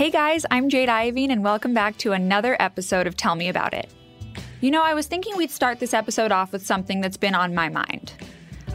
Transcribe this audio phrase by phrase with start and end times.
[0.00, 3.74] Hey guys, I'm Jade Iovine, and welcome back to another episode of Tell Me About
[3.74, 3.90] It.
[4.62, 7.54] You know, I was thinking we'd start this episode off with something that's been on
[7.54, 8.14] my mind.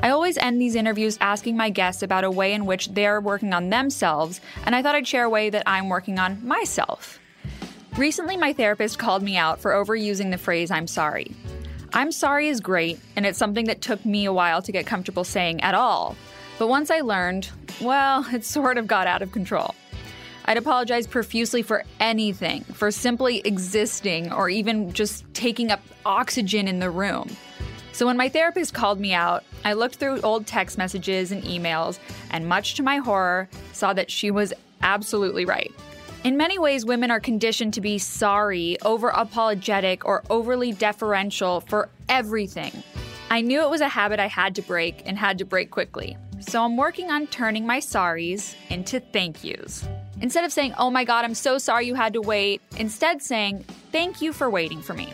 [0.02, 3.54] I always end these interviews asking my guests about a way in which they're working
[3.54, 7.20] on themselves, and I thought I'd share a way that I'm working on myself.
[7.98, 11.36] Recently, my therapist called me out for overusing the phrase I'm sorry.
[11.92, 15.24] I'm sorry is great, and it's something that took me a while to get comfortable
[15.24, 16.16] saying at all.
[16.60, 17.50] But once I learned,
[17.82, 19.74] well, it sort of got out of control.
[20.48, 26.80] I'd apologize profusely for anything, for simply existing or even just taking up oxygen in
[26.80, 27.36] the room.
[27.94, 31.98] So when my therapist called me out, I looked through old text messages and emails,
[32.30, 35.74] and much to my horror, saw that she was absolutely right.
[36.24, 41.90] In many ways, women are conditioned to be sorry, over apologetic, or overly deferential for
[42.08, 42.84] everything.
[43.32, 46.18] I knew it was a habit I had to break and had to break quickly.
[46.40, 49.88] So I'm working on turning my sorries into thank yous.
[50.26, 53.64] Instead of saying, oh my God, I'm so sorry you had to wait, instead saying,
[53.92, 55.14] thank you for waiting for me.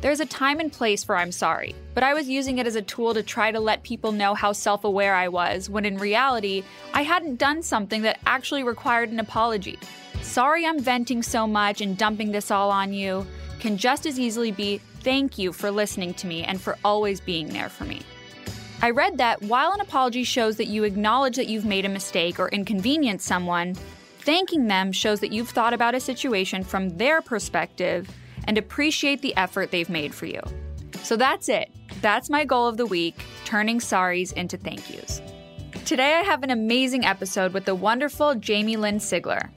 [0.00, 2.80] There's a time and place for I'm sorry, but I was using it as a
[2.80, 6.64] tool to try to let people know how self aware I was, when in reality,
[6.94, 9.78] I hadn't done something that actually required an apology.
[10.22, 13.26] Sorry I'm venting so much and dumping this all on you
[13.58, 17.48] can just as easily be thank you for listening to me and for always being
[17.48, 18.00] there for me.
[18.80, 22.40] I read that while an apology shows that you acknowledge that you've made a mistake
[22.40, 23.76] or inconvenienced someone,
[24.22, 28.08] Thanking them shows that you've thought about a situation from their perspective
[28.44, 30.40] and appreciate the effort they've made for you.
[31.02, 31.70] So that's it.
[32.02, 35.22] That's my goal of the week turning sorries into thank yous.
[35.86, 39.48] Today, I have an amazing episode with the wonderful Jamie Lynn Sigler.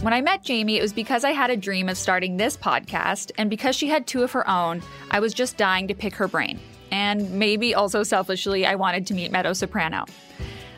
[0.00, 3.32] When I met Jamie, it was because I had a dream of starting this podcast,
[3.36, 6.28] and because she had two of her own, I was just dying to pick her
[6.28, 6.60] brain.
[6.90, 10.04] And maybe also selfishly, I wanted to meet Meadow Soprano.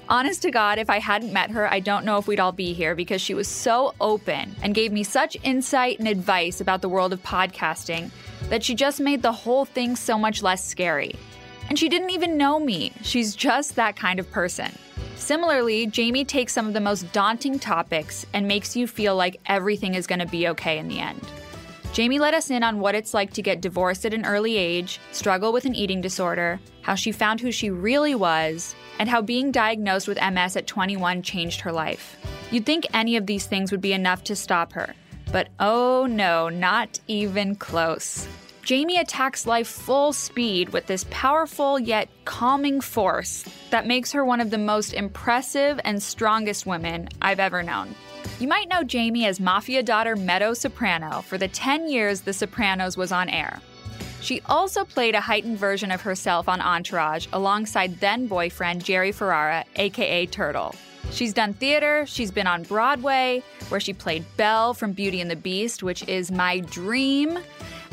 [0.08, 2.72] Honest to God, if I hadn't met her, I don't know if we'd all be
[2.72, 6.88] here because she was so open and gave me such insight and advice about the
[6.88, 8.10] world of podcasting
[8.48, 11.16] that she just made the whole thing so much less scary.
[11.68, 12.92] And she didn't even know me.
[13.02, 14.70] She's just that kind of person.
[15.16, 19.96] Similarly, Jamie takes some of the most daunting topics and makes you feel like everything
[19.96, 21.20] is going to be okay in the end.
[21.96, 25.00] Jamie let us in on what it's like to get divorced at an early age,
[25.12, 29.50] struggle with an eating disorder, how she found who she really was, and how being
[29.50, 32.18] diagnosed with MS at 21 changed her life.
[32.50, 34.94] You'd think any of these things would be enough to stop her,
[35.32, 38.28] but oh no, not even close.
[38.62, 44.42] Jamie attacks life full speed with this powerful yet calming force that makes her one
[44.42, 47.94] of the most impressive and strongest women I've ever known.
[48.38, 52.96] You might know Jamie as Mafia daughter Meadow Soprano for the 10 years The Sopranos
[52.96, 53.60] was on air.
[54.20, 59.64] She also played a heightened version of herself on Entourage alongside then boyfriend Jerry Ferrara,
[59.76, 60.74] aka Turtle.
[61.12, 65.36] She's done theater, she's been on Broadway, where she played Belle from Beauty and the
[65.36, 67.38] Beast, which is my dream.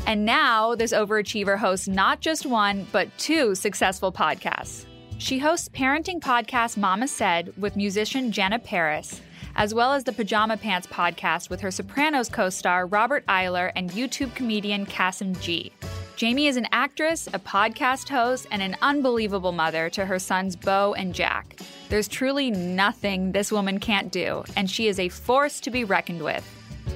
[0.08, 4.86] And now this overachiever hosts not just one, but two successful podcasts.
[5.20, 9.22] She hosts parenting podcast Mama Said with musician Jenna Paris,
[9.56, 13.91] as well as the Pajama Pants podcast with her Sopranos co star Robert Iler and
[13.91, 15.72] YouTube comedian Kassem G.
[16.16, 20.94] Jamie is an actress, a podcast host, and an unbelievable mother to her sons Beau
[20.94, 21.59] and Jack.
[21.90, 26.22] There's truly nothing this woman can't do, and she is a force to be reckoned
[26.22, 26.47] with.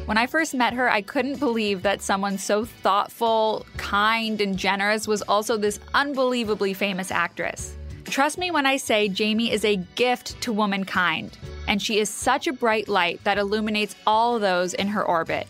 [0.05, 5.07] When I first met her, I couldn't believe that someone so thoughtful, kind, and generous
[5.07, 7.75] was also this unbelievably famous actress.
[8.09, 11.37] Trust me when I say Jamie is a gift to womankind,
[11.67, 15.45] and she is such a bright light that illuminates all those in her orbit.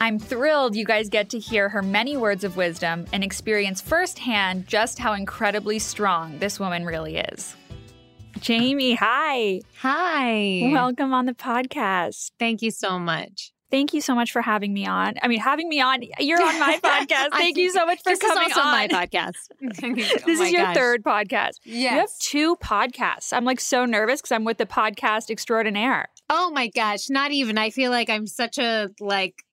[0.00, 4.66] I'm thrilled you guys get to hear her many words of wisdom and experience firsthand
[4.66, 7.56] just how incredibly strong this woman really is.
[8.38, 9.62] Jamie, hi.
[9.78, 10.68] Hi.
[10.70, 12.32] Welcome on the podcast.
[12.38, 13.53] Thank you so much.
[13.70, 15.14] Thank you so much for having me on.
[15.22, 17.30] I mean, having me on, you're on my podcast.
[17.32, 18.72] Thank you so much for this coming is also on.
[18.72, 19.32] my podcast.
[20.26, 21.60] this oh is your third podcast.
[21.64, 21.92] Yes.
[21.92, 23.32] You have two podcasts.
[23.32, 26.08] I'm like so nervous because I'm with the podcast extraordinaire.
[26.30, 27.58] Oh my gosh, not even.
[27.58, 29.43] I feel like I'm such a like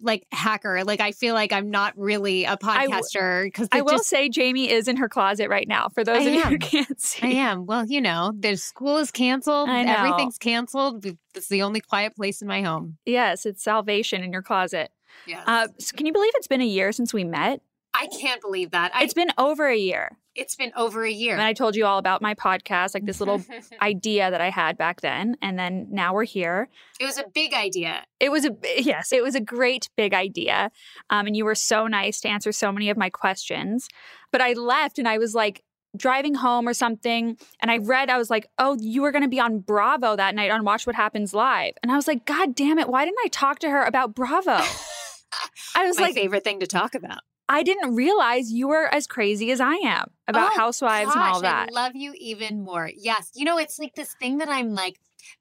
[0.00, 0.84] like hacker.
[0.84, 4.70] Like I feel like I'm not really a podcaster because I will just, say Jamie
[4.70, 5.88] is in her closet right now.
[5.88, 7.66] For those I of you who can't see, I am.
[7.66, 9.68] Well, you know, the school is canceled.
[9.68, 9.94] I know.
[9.94, 11.06] Everything's canceled.
[11.34, 12.98] It's the only quiet place in my home.
[13.04, 14.90] Yes, it's salvation in your closet.
[15.26, 15.42] Yes.
[15.46, 17.60] Uh, so can you believe it's been a year since we met?
[17.98, 18.92] I can't believe that.
[18.94, 20.16] I, It's been over a year.
[20.34, 21.32] it's been over a year.
[21.32, 23.42] And I told you all about my podcast, like this little
[23.82, 25.36] idea that I had back then.
[25.40, 26.68] And then now we're here.
[27.00, 28.04] it was a big idea.
[28.20, 30.70] It was a, yes, it was a great big idea.
[31.10, 33.88] Um, and you were so nice to answer so many of my questions.
[34.30, 35.62] But I left and I was like,
[35.96, 39.30] driving home or something and I read, I was like, oh, you were going to
[39.30, 41.72] be on Bravo that night on Watch What Happens Live.
[41.82, 44.50] And I was like, God damn it, why didn't I talk to her about Bravo?
[45.74, 47.20] I was My like, favorite thing to talk about.
[47.48, 51.40] I didn't realize you were as crazy as I am about Oh, housewives and all
[51.42, 51.68] that.
[51.70, 52.90] I love you even more.
[52.96, 53.30] Yes.
[53.34, 54.98] You know, it's like this thing that I'm like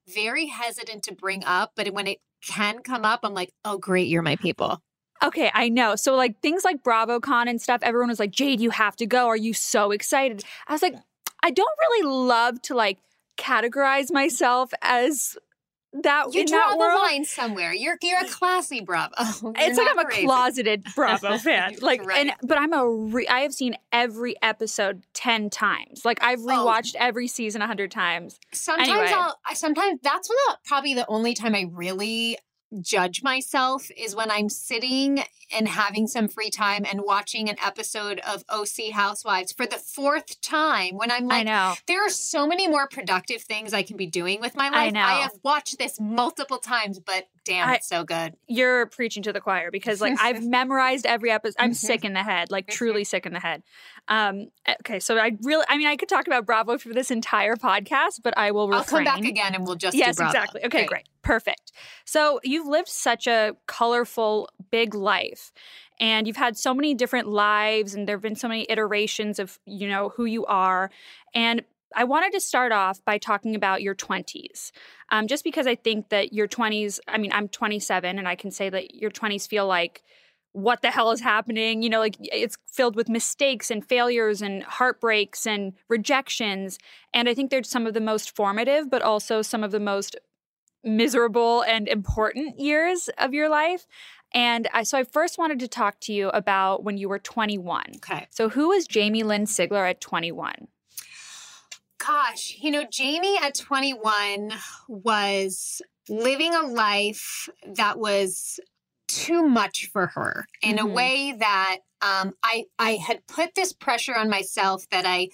[0.08, 4.08] very hesitant to bring up, but when it can come up, I'm like, oh, great,
[4.08, 4.82] you're my people.
[5.24, 5.96] Okay, I know.
[5.96, 9.28] So like things like BravoCon and stuff, everyone was like, "Jade, you have to go.
[9.28, 10.96] Are you so excited?" I was like,
[11.42, 13.00] I don't really love to like
[13.38, 15.38] categorize myself as
[16.04, 17.00] that You in draw that the world.
[17.02, 17.74] line somewhere.
[17.74, 19.14] You're you're a classy Bravo.
[19.42, 21.76] You're It's like I'm a closeted Bravo fan.
[21.82, 22.18] Like, Right.
[22.28, 26.04] and but I'm a re- I have seen every episode ten times.
[26.06, 26.48] Like I've Oh.
[26.48, 28.40] rewatched every season a hundred times.
[28.52, 29.12] Sometimes Anyway.
[29.14, 32.38] I'll sometimes that's the, probably the only time I really
[32.82, 35.24] judge myself is when I'm sitting
[35.56, 40.42] and having some free time and watching an episode of OC Housewives for the fourth
[40.42, 41.74] time when I'm I like know.
[41.88, 44.76] there are so many more productive things I can be doing with my life.
[44.76, 45.00] I, know.
[45.02, 48.34] I have watched this multiple times, but damn, I- it's so good.
[48.48, 51.56] You're preaching to the choir because like I've memorized every episode.
[51.60, 52.72] I'm sick in the head, like Mhm.
[52.74, 53.62] truly sick in the head.
[54.08, 54.48] Um,
[54.82, 58.22] okay, so I really, I mean, I could talk about Bravo for this entire podcast,
[58.24, 59.08] but I will refrain.
[59.08, 60.64] I'll come back again and we'll just yes, exactly.
[60.66, 61.06] Okay, great.
[61.26, 61.72] Perfect.
[62.06, 65.52] So you've lived such a colorful, big life.
[66.00, 69.58] And you've had so many different lives, and there have been so many iterations of,
[69.66, 70.92] you know, who you are.
[71.34, 71.64] And
[71.96, 74.72] I wanted to start off by talking about your 20s,
[75.10, 78.52] um, just because I think that your 20s, I mean, I'm 27, and I can
[78.52, 80.04] say that your 20s feel like,
[80.52, 81.82] what the hell is happening?
[81.82, 86.78] You know, like it's filled with mistakes and failures and heartbreaks and rejections.
[87.14, 90.16] And I think they're some of the most formative, but also some of the most
[90.86, 93.88] miserable and important years of your life.
[94.34, 97.84] And I, so I first wanted to talk to you about when you were 21.
[97.98, 98.28] Okay.
[98.32, 100.68] So who was Jamie Lynn Sigler at 21?
[101.98, 104.52] Gosh, you know, Jamie at 21
[104.88, 108.60] was living a life that was
[109.08, 110.82] too much for her in Mhm.
[110.82, 115.30] a way that um, I I had put this pressure on myself that I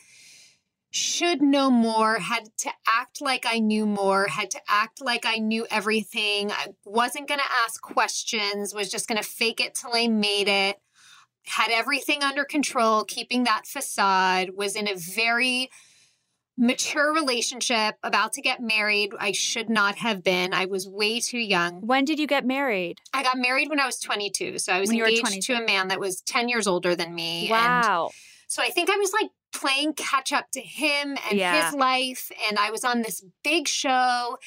[0.92, 5.38] should know more, had to act like I knew more, had to act like I
[5.38, 6.52] knew everything.
[6.52, 10.50] I wasn't going to ask questions, was just going to fake it till I made
[10.50, 10.78] it.
[11.46, 15.70] Had everything under control, keeping that facade, was in a very
[16.58, 19.12] mature relationship, about to get married.
[19.18, 20.54] I should not have been.
[20.54, 21.88] I was way too young.
[21.88, 23.00] When did you get married?
[23.14, 24.60] I got married when I was 22.
[24.60, 27.44] So I was When engaged to a man that was 10 years older than me.
[27.44, 28.12] And Wow.
[28.48, 31.66] so I think I was like playing catch up to him and Yeah.
[31.66, 32.32] his life.
[32.48, 34.38] And I was on this big show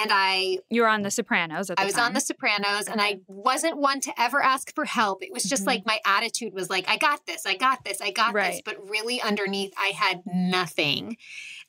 [0.00, 2.04] and I You were on The Sopranos at the I was time.
[2.06, 5.22] on The Sopranos and I wasn't one to ever ask for help.
[5.22, 5.66] It was just Mhm.
[5.66, 8.60] like my attitude was like, I got this, I got this, I got this.
[8.64, 11.16] But really underneath, I had nothing.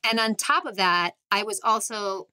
[0.04, 2.28] And on top of that, I was also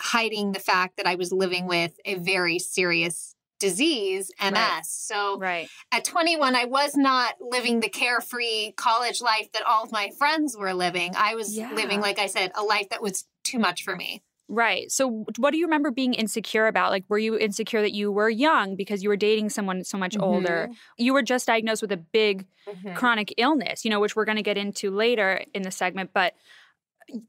[0.00, 4.54] hiding the fact that I was living with a very serious disease, MS.
[4.58, 4.86] Right.
[4.86, 5.68] So Right.
[5.90, 10.56] at 21, I was not living the carefree college life that all of my friends
[10.56, 11.14] were living.
[11.16, 11.72] I was Yeah.
[11.72, 14.22] living, like I said, a life that was too much for me.
[14.48, 14.90] Right.
[14.90, 16.90] So what do you remember being insecure about?
[16.90, 20.16] Like were you insecure that you were young because you were dating someone so much
[20.20, 20.68] older?
[20.98, 22.94] You were just diagnosed with a big Mhm.
[22.94, 26.34] chronic illness, you know, which we're going to get into later in the segment, but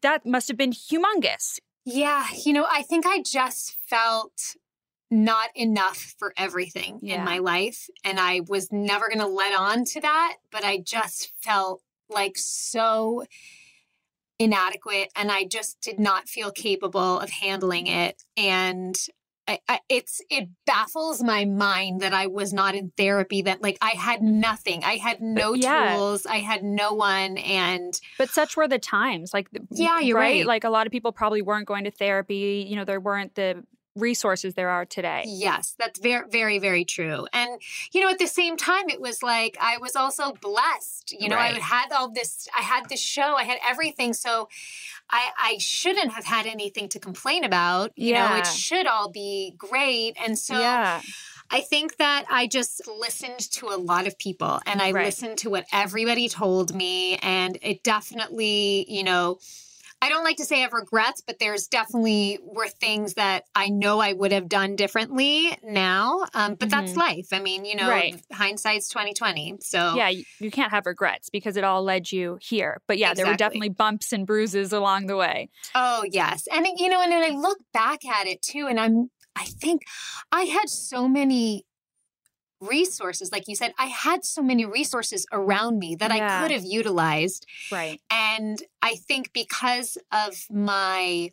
[0.02, 1.60] that must have been humongous.
[1.86, 4.56] Yeah, you know, I think I just felt
[5.14, 7.20] not enough for everything Yeah.
[7.20, 7.90] in my life.
[8.04, 12.38] And I was never going to let on to that, but I just felt like
[12.38, 13.24] so
[14.40, 18.24] inadequate and I just did not feel capable of handling it.
[18.36, 18.96] And
[19.48, 23.42] I, I, it's it baffles my mind that I was not in therapy.
[23.42, 25.96] That like I had nothing, I had no Yeah.
[25.98, 29.34] tools, I had no one, and But such were the times.
[29.34, 30.46] Like, Yeah, you're right.
[30.46, 32.66] Like, a lot of people probably weren't going to therapy.
[32.68, 33.64] You know, there weren't the
[33.96, 35.24] resources there are today.
[35.28, 37.28] Yes, that's very, very, very true.
[37.32, 41.14] And, you know, at the same time, it was like I was also blessed.
[41.20, 41.56] You know, Right.
[41.56, 44.14] I had all this, I had this show, I had everything.
[44.14, 44.50] So
[45.10, 47.92] I, I shouldn't have had anything to complain about.
[47.96, 50.16] You know, it should all be great.
[50.24, 51.02] And so yeah.
[51.52, 55.06] I think that I just listened to a lot of people and I Right.
[55.06, 57.18] listened to what everybody told me.
[57.18, 59.38] And it definitely, you know,
[60.04, 63.70] I don't like to say I have regrets, but there's definitely were things that I
[63.70, 66.26] know I would have done differently now.
[66.34, 67.28] Um, but that's life.
[67.32, 67.90] I mean, you know, Mm-hmm.
[67.90, 68.26] Right.
[68.34, 69.56] hindsight's twenty twenty.
[69.62, 72.82] So Yeah, you, can't have regrets because it all led you here.
[72.86, 75.50] But yeah, there were definitely bumps and bruises along the way.
[75.74, 79.10] Oh yes, and you know, and then I look back at it too, and I'm
[79.38, 79.84] I think
[80.34, 81.66] I had so many
[82.68, 83.32] resources.
[83.32, 86.40] Like you said, I had so many resources around me that Yeah.
[86.40, 87.46] I could have utilized.
[87.72, 88.02] Right.
[88.10, 91.32] And I think because of my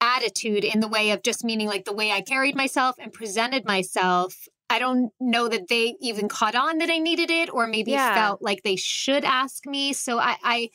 [0.00, 3.64] attitude in the way of just meaning like the way I carried myself and presented
[3.64, 7.92] myself, I don't know that they even caught on that I needed it or maybe
[7.92, 8.14] Yeah.
[8.14, 9.92] felt like they should ask me.
[9.92, 10.70] So I, I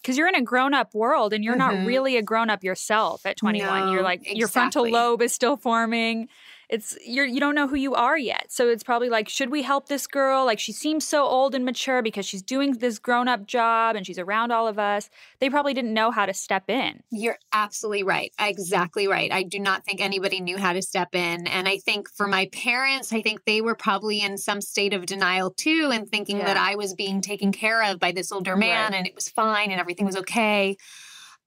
[0.00, 1.86] Because you're in a grown up world and you're not Mhm.
[1.86, 3.88] really a grown up yourself at 21.
[3.88, 6.28] you're No, like, your frontal lobe is still forming.
[6.68, 8.46] It's you're you don't know who you are yet.
[8.48, 10.44] So it's probably like, should we help this girl?
[10.44, 14.04] Like she seems so old and mature because she's doing this grown up job and
[14.04, 15.08] she's around all of us.
[15.38, 17.02] They probably didn't know how to step in.
[17.10, 18.32] You're absolutely right.
[18.40, 19.30] Exactly right.
[19.30, 21.46] I do not think anybody knew how to step in.
[21.46, 25.06] And I think for my parents, I think they were probably in some state of
[25.06, 28.90] denial too and thinking that I was being taken care of by this older man
[28.90, 28.98] Right.
[28.98, 30.76] and it was fine and everything was okay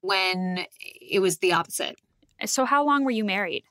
[0.02, 1.98] when it was the opposite.
[2.46, 3.66] So how long were you married?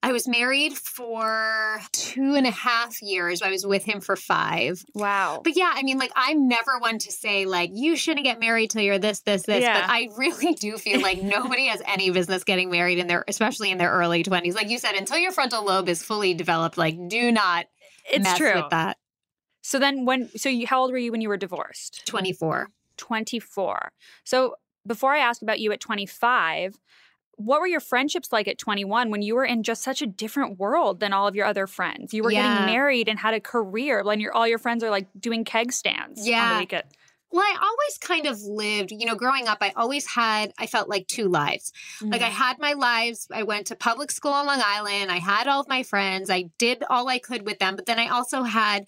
[0.00, 3.42] I was married for two and a half years.
[3.42, 4.84] I was with him for five.
[4.94, 5.40] Wow.
[5.42, 8.70] But yeah, I mean, like, I'm never one to say, like, you shouldn't get married
[8.70, 9.62] till you're this, this, this.
[9.62, 9.80] Yeah.
[9.80, 13.72] But I really do feel like nobody has any business getting married in their, especially
[13.72, 14.54] in their early 20s.
[14.54, 17.66] Like you said, until your frontal lobe is fully developed, like, do not
[18.08, 18.54] It's mess true.
[18.54, 18.98] with that.
[19.62, 22.06] So then when so you how old were you when you were divorced?
[22.06, 22.68] 24.
[22.96, 23.92] 24.
[24.24, 24.54] So
[24.86, 26.78] before I ask about you at 25,
[27.38, 30.58] what were your friendships like at 21 when you were in just such a different
[30.58, 32.12] world than all of your other friends?
[32.12, 32.42] You were Yeah.
[32.42, 35.72] getting married and had a career, when your all your friends are like doing keg
[35.72, 36.54] stands on Yeah.
[36.54, 36.84] the weekend.
[37.30, 40.88] Well, I always kind of lived, you know, growing up, I always had, I felt
[40.88, 41.72] like two lives.
[42.00, 42.34] Like I mm-hmm.
[42.34, 43.28] had my lives.
[43.30, 45.12] I went to public school on Long Island.
[45.12, 46.30] I had all of my friends.
[46.30, 47.76] I did all I could with them.
[47.76, 48.86] But then I also had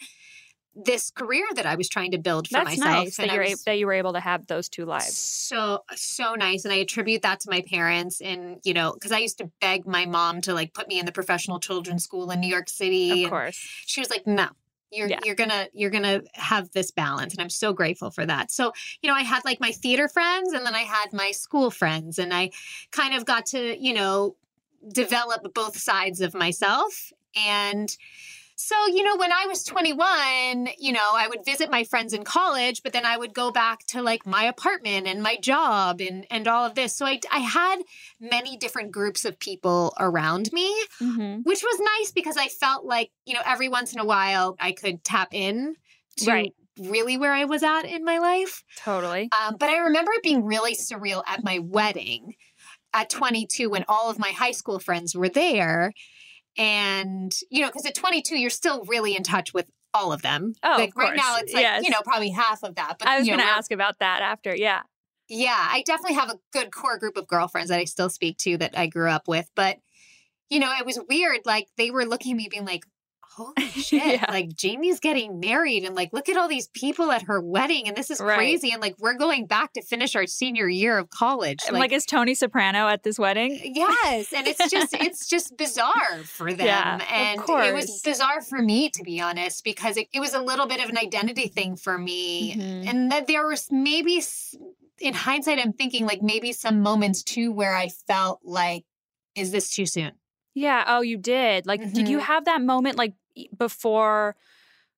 [0.84, 3.04] this career that I was trying to build for That's myself.
[3.04, 5.16] nice that you're was that you were able to have those two lives.
[5.16, 6.64] so so nice.
[6.64, 8.20] And I attribute that to my parents.
[8.20, 11.06] And, you know, because I used to beg my mom to like put me in
[11.06, 13.24] the professional children's school in New York City.
[13.24, 13.58] Of course.
[13.86, 14.48] she was like, no.
[14.92, 15.20] You're Yeah.
[15.24, 18.50] you're gonna you're gonna have this balance, and I'm so grateful for that.
[18.50, 18.72] So
[19.02, 22.18] you know, I had like my theater friends, and then I had my school friends,
[22.18, 22.50] and I
[22.90, 24.34] kind of got to you know
[24.92, 27.12] develop both sides of myself.
[27.36, 27.96] And
[28.62, 32.24] so, you know, when I was 21, you know, I would visit my friends in
[32.24, 36.26] college, but then I would go back to like my apartment and my job and
[36.30, 36.94] and all of this.
[36.94, 37.76] So I I had
[38.20, 40.68] many different groups of people around me
[41.00, 41.40] Mm-hmm.
[41.44, 44.72] which was nice because I felt like, you know, every once in a while I
[44.72, 45.76] could tap in
[46.18, 46.54] to Right.
[46.78, 48.62] really where I was at in my life.
[48.76, 49.30] Totally.
[49.40, 52.34] Um, but I remember it being really surreal at my wedding
[52.92, 55.92] at 22 when all of my high school friends were there.
[56.58, 60.54] And, you know, because at 22, you're still really in touch with all of them.
[60.62, 61.84] Oh, like of right now, it's like, Yes.
[61.84, 62.96] you know, probably half of that.
[62.98, 64.54] But I was going to ask about that after.
[64.54, 64.82] Yeah.
[65.28, 68.56] yeah, I definitely have a good core group of girlfriends that I still speak to
[68.58, 69.48] that I grew up with.
[69.54, 69.78] But,
[70.48, 71.40] you know, it was weird.
[71.44, 72.84] Like they were looking at me being like,
[73.44, 74.26] holy shit, Yeah.
[74.30, 77.96] like Jamie's getting married and like, look at all these people at her wedding and
[77.96, 78.36] this is Right.
[78.36, 78.70] crazy.
[78.72, 81.58] And like, we're going back to finish our senior year of college.
[81.66, 83.60] And like, is Tony Soprano at this wedding?
[83.74, 88.60] Yes, and it's just it's just bizarre for them, Yeah, and it was bizarre for
[88.62, 91.76] me to be honest because it, it was a little bit of an identity thing
[91.76, 92.88] for me, Mhm.
[92.88, 94.20] and that there was maybe
[95.00, 98.84] in hindsight I'm thinking like maybe some moments too where I felt like
[99.34, 100.12] is this too soon?
[100.54, 100.84] Yeah.
[100.88, 101.66] Oh, you did.
[101.66, 102.22] Like, did you Mhm.
[102.22, 103.14] have that moment like
[103.56, 104.36] before?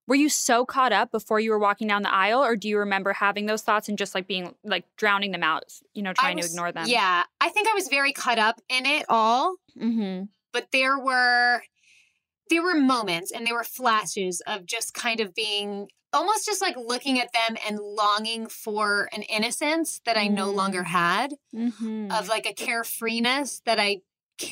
[0.09, 2.79] Were you so caught up before you were walking down the aisle, or do you
[2.79, 6.37] remember having those thoughts and just like being like drowning them out, you know, trying
[6.37, 6.87] was- to ignore them?
[6.89, 10.25] Yeah, I think I was very caught up in it all, Mm-hmm.
[10.53, 11.63] but there were
[12.51, 16.77] there were moments and there were flashes of just kind of being almost just like
[16.77, 20.55] looking at them and longing for an innocence that I no Mm.
[20.57, 22.11] longer had Mm-hmm.
[22.11, 24.01] of like a carefreeness that I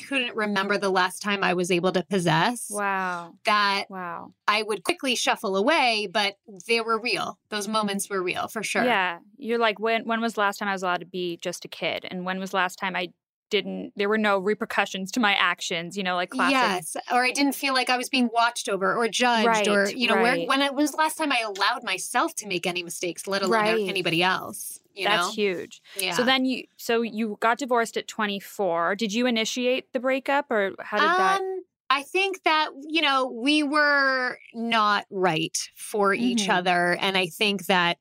[0.07, 3.33] couldn't remember the last time I was able to possess wow.
[3.45, 4.33] that Wow.
[4.47, 6.35] I would quickly shuffle away but
[6.67, 9.19] they were real those moments were real for sure Yeah.
[9.37, 11.67] You're like, when when was the last time I was allowed to be just a
[11.67, 12.05] kid?
[12.09, 13.09] And when was the last time I
[13.51, 17.29] didn't there were no repercussions to my actions, you know, like classic Yes, or I
[17.31, 20.39] didn't feel like I was being watched over or judged, or you know, right.
[20.39, 23.43] where, when it was the last time I allowed myself to make any mistakes, let
[23.43, 23.87] alone Right.
[23.87, 24.79] anybody else.
[24.95, 25.81] You That's know, huge.
[25.95, 26.13] yeah.
[26.13, 28.95] So then you so you got divorced at 24.
[28.95, 33.27] Did you initiate the breakup or how did that um, I think that you know
[33.27, 36.53] we were not right for each Mhm.
[36.57, 37.97] other, and I think that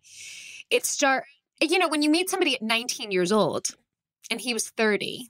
[0.71, 1.25] it start.
[1.61, 3.67] You know, when you meet somebody at 19 years old,
[4.31, 5.29] and he was 30,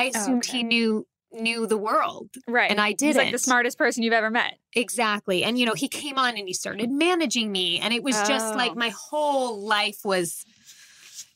[0.00, 0.58] I assumed okay.
[0.58, 2.68] he knew knew the world Right.
[2.72, 3.06] and I did.
[3.06, 4.58] He's like the smartest person you've ever met.
[4.74, 5.44] Exactly.
[5.44, 7.78] And, you know, he came on and he started managing me.
[7.78, 8.56] And it was just Oh.
[8.56, 10.44] like my whole life was,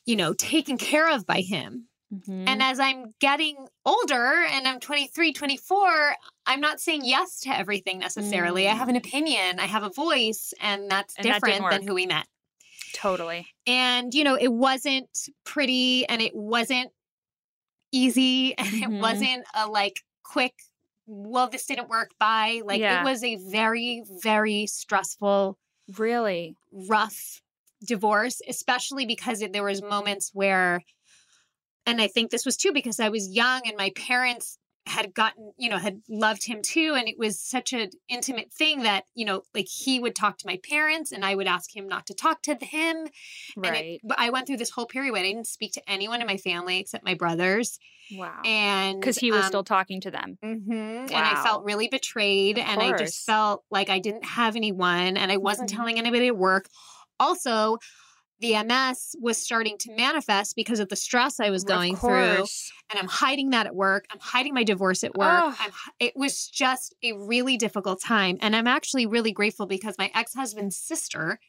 [0.05, 1.87] you know, taken care of by him.
[2.13, 2.45] Mhm.
[2.49, 3.57] And as I'm getting
[3.87, 8.67] older and I'm 23, 24, I'm not saying yes to everything necessarily.
[8.69, 11.95] I have an opinion, I have a voice, and that's And that different than who
[11.95, 12.27] we met.
[12.95, 13.47] totally.
[13.67, 16.91] And, you know, it wasn't pretty and it wasn't
[17.95, 18.83] easy and Mhm.
[18.83, 20.55] it wasn't a like quick,
[21.07, 22.63] well, this didn't work by.
[22.65, 23.01] Like Yeah.
[23.01, 25.59] it was a very, very stressful,
[25.99, 26.57] Really?
[26.73, 27.41] rough
[27.87, 30.83] divorce, especially because it, there was moments where,
[31.87, 35.53] and I think this was too because I was young and my parents had gotten,
[35.57, 36.95] you know, had loved him too.
[36.97, 40.47] And it was such an intimate thing that, you know, like he would talk to
[40.47, 43.07] my parents and I would ask him not to talk to him.
[43.07, 43.11] And
[43.57, 43.85] Right.
[43.97, 46.27] it, but I went through this whole period where I didn't speak to anyone in
[46.27, 47.79] my family except my brothers.
[48.11, 48.43] wow.
[48.45, 50.39] And Because he was um, still talking to them.
[50.45, 54.57] mhm, and I felt really betrayed Of and I just felt like I didn't have
[54.57, 55.77] anyone and I wasn't Mhm.
[55.77, 56.69] telling anybody at work.
[57.21, 57.79] Also,
[58.45, 62.45] the MS was starting to manifest because of the stress I was going through
[62.91, 64.05] and I'm hiding that at work.
[64.11, 65.55] I'm hiding my divorce at work.
[65.99, 68.37] It was just a really difficult time.
[68.43, 71.41] And I'm actually really grateful because my ex husband's sister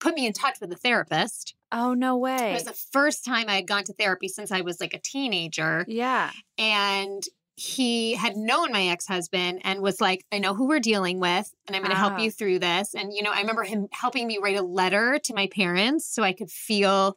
[0.00, 1.54] put me in touch with a therapist.
[1.70, 2.50] Oh, no way.
[2.50, 4.98] It was the first time I had gone to therapy since I was like a
[4.98, 5.86] teenager.
[5.88, 6.30] yeah.
[6.58, 7.22] And
[7.54, 11.52] he had known my ex husband and was like, I know who we're dealing with,
[11.66, 12.18] and I'm going to help Ah.
[12.22, 12.94] you through this.
[12.94, 16.22] And, you know, I remember him helping me write a letter to my parents so
[16.22, 17.16] I could feel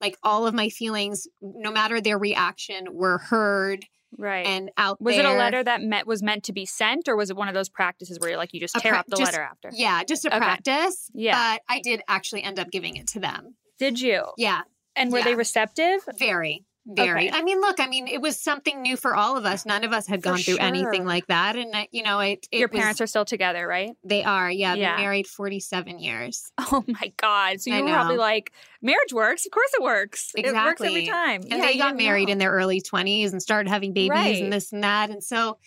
[0.00, 3.84] like all of my feelings, no matter their reaction, were heard
[4.16, 4.46] Right.
[4.46, 7.30] and out was it a letter that met was meant to be sent, or was
[7.30, 9.32] it one of those practices where you're like you just tear pra- up the just-
[9.32, 9.70] letter after?
[9.72, 10.38] Yeah, just a Okay.
[10.38, 11.10] practice.
[11.14, 11.56] Yeah.
[11.56, 13.56] But I did actually end up giving it to them.
[13.78, 14.24] Did you?
[14.36, 14.62] Yeah,
[14.96, 16.00] And were they receptive?
[16.16, 16.64] very.
[16.90, 17.28] Very.
[17.28, 17.36] Okay.
[17.38, 19.66] I mean, look, I mean, it was something new for all of us.
[19.66, 21.54] None of us had For gone through anything like that.
[21.54, 23.90] And, I- you know, it, it Your was- parents are still together, right?
[24.04, 24.72] They are, yeah.
[24.74, 24.96] Yeah.
[24.96, 26.50] Married 47 years.
[26.58, 27.60] Oh my God.
[27.60, 29.44] So I you were probably like, marriage works.
[29.44, 30.32] Of course it works.
[30.34, 31.42] It works every time.
[31.42, 32.32] And Yeah, they got married know.
[32.32, 34.42] in their early 20s and started having babies Right.
[34.42, 35.10] and this and that.
[35.10, 35.58] And so,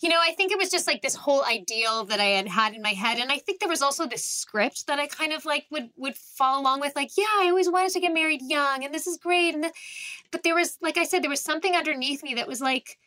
[0.00, 2.74] you know, I think it was just like this whole ideal that I had had
[2.74, 3.18] in my head.
[3.18, 6.16] And I think there was also this script that I kind of like would would
[6.16, 9.16] follow along with like, yeah, I always wanted to get married young and this is
[9.16, 9.54] great.
[9.54, 9.72] And the,
[10.30, 12.98] but there was, like I said, there was something underneath me that was like,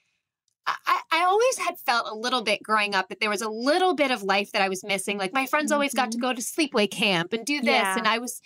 [0.66, 3.94] I, I- always had felt a little bit growing up that there was a little
[3.94, 5.18] bit of life that I was missing.
[5.20, 7.68] Like my friends always got to go to sleepaway camp and do this.
[7.68, 7.98] Yeah.
[7.98, 8.42] And I was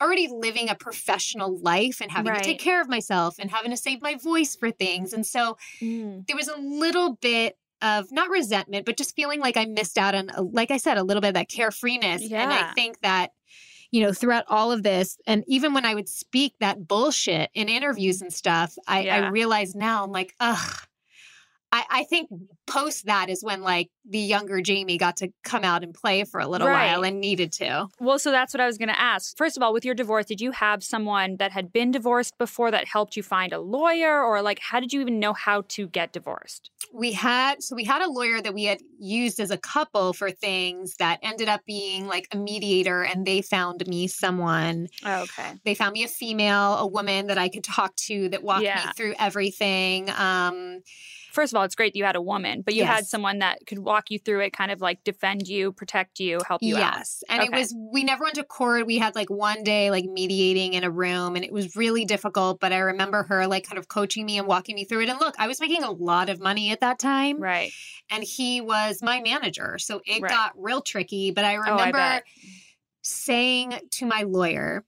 [0.00, 3.76] already living a professional life and having to take care of myself and having to
[3.76, 5.12] save my voice for things.
[5.12, 6.26] And so Mm.
[6.26, 10.14] there was a little bit of not resentment, but just feeling like I missed out
[10.14, 12.20] on, like I said, a little bit of that carefreeness.
[12.20, 12.42] Yeah.
[12.42, 13.32] And I think that,
[13.90, 17.68] you know, throughout all of this, and even when I would speak that bullshit in
[17.68, 19.30] interviews and stuff, I, I Yeah.
[19.30, 20.86] realize now I'm like, ugh.
[21.74, 22.28] I, I think
[22.66, 26.38] post that is when like the younger Jamie got to come out and play for
[26.38, 26.92] a little Right.
[26.92, 27.88] while and needed to.
[27.98, 29.36] Well, so that's what I was going to ask.
[29.36, 32.70] First of all, with your divorce, did you have someone that had been divorced before
[32.70, 35.86] that helped you find a lawyer, or like how did you even know how to
[35.88, 36.70] get divorced?
[36.94, 40.30] we had so we had a lawyer that we had used as a couple for
[40.30, 45.54] things that ended up being like a mediator and they found me someone okay.
[45.64, 48.82] they found me a female a woman that i could talk to that walked Yeah.
[48.84, 50.80] me through everything um
[51.32, 53.66] First of all, it's great that you had a woman, but you had someone that
[53.66, 56.96] could walk you through it, kind of like defend you, protect you, help you out.
[56.96, 60.04] yes and it was we never went to court we had like one day like
[60.04, 63.78] mediating in a room and it was really difficult but i remember her like kind
[63.78, 66.28] of coaching me and walking me through it and look i was making a lot
[66.28, 67.72] of money at that time Right.
[68.10, 69.78] and he was my manager.
[69.78, 70.30] So it Right.
[70.30, 71.30] got real tricky.
[71.30, 72.22] But I Oh, I remember
[73.02, 74.84] saying to my lawyer,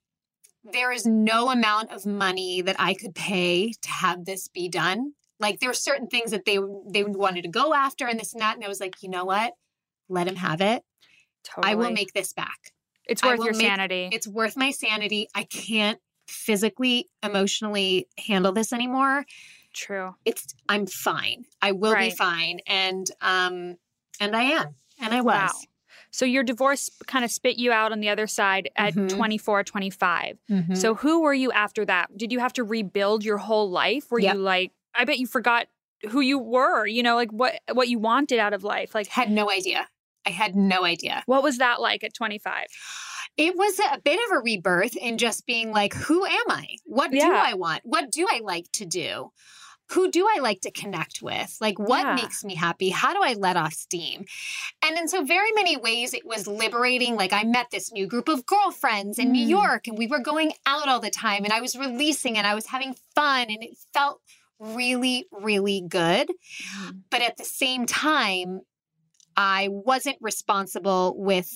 [0.65, 5.15] there is no amount of money that I could pay to have this be done.
[5.41, 8.41] Like there were certain things that they they wanted to go after and this and
[8.43, 8.57] that.
[8.57, 9.53] And I was like, you know what?
[10.09, 10.83] Let him have it.
[11.45, 11.73] Totally.
[11.73, 12.73] I will make this back.
[13.07, 14.09] it's worth your make- sanity.
[14.13, 15.29] It's worth my sanity.
[15.35, 19.27] I can't physically, emotionally handle this anymore.
[19.75, 20.15] True.
[20.25, 21.45] It's I'm fine.
[21.61, 22.13] I will Right.
[22.13, 22.61] be fine.
[22.67, 23.77] And um
[24.21, 24.75] and I am.
[25.01, 25.35] And I was.
[25.35, 25.51] Wow.
[26.13, 29.09] So your divorce kind of spit you out on the other side at Mhm.
[29.09, 30.39] 24, 25.
[30.49, 30.77] Mhm.
[30.77, 32.17] So who were you after that?
[32.17, 34.11] Did you have to rebuild your whole life?
[34.13, 34.37] Were Yep.
[34.37, 35.67] you like I bet you forgot
[36.11, 38.95] who you were, you know, like what what you wanted out of life.
[38.95, 39.89] Like had no idea.
[40.27, 41.23] I had no idea.
[41.27, 42.67] what was that like at 25?
[43.37, 46.77] It was a bit of a rebirth in just being like, who am I?
[46.85, 47.83] What do I want?
[47.85, 49.33] What do I like to do?
[49.91, 51.59] Who do I like to connect with?
[51.61, 52.15] Like, what Yeah.
[52.15, 52.89] makes me happy?
[52.89, 54.25] How do I let off steam?
[54.83, 57.17] And in so very many ways, it was liberating.
[57.17, 59.51] Like, I met this new group of girlfriends in New Mm.
[59.51, 62.55] York, and we were going out all the time, and I was releasing and I
[62.55, 64.23] was having fun, and it felt
[64.59, 66.31] really, really good.
[67.11, 68.61] But at the same time,
[69.37, 71.51] I wasn't responsible with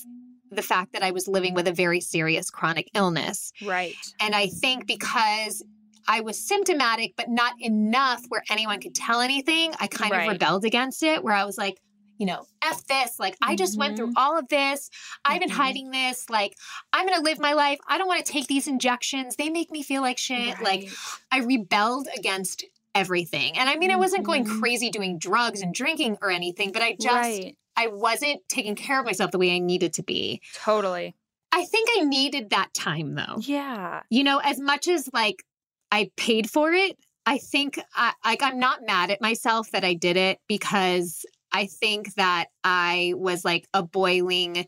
[0.51, 3.51] the fact that I was living with a very serious chronic illness.
[3.63, 3.95] Right.
[4.19, 5.63] And I think because
[6.07, 9.73] I was symptomatic, but not enough where anyone could tell anything.
[9.79, 10.23] I kind Right.
[10.23, 11.79] of rebelled against it, where I was like,
[12.17, 13.19] you know, F this.
[13.19, 14.89] Like, I just went through all of this.
[15.23, 15.53] I've been Mhm.
[15.53, 16.29] hiding this.
[16.29, 16.57] Like,
[16.91, 17.79] I'm going to live my life.
[17.87, 19.35] I don't want to take these injections.
[19.35, 20.59] They make me feel like shit.
[20.61, 20.89] Like,
[21.31, 22.65] I rebelled against
[22.99, 23.57] everything.
[23.57, 24.59] And I mean, I wasn't going Mhm.
[24.59, 27.57] crazy doing drugs and drinking or anything, but I just, right.
[27.75, 30.41] I wasn't taking care of myself the way I needed to be.
[30.53, 31.15] Totally.
[31.51, 33.37] I think I needed that time though.
[33.39, 34.01] Yeah.
[34.09, 35.43] You know, as much as like
[35.91, 39.93] I paid for it, I think I, like I'm not mad at myself that I
[39.93, 44.65] did it because I think that I was like a boiling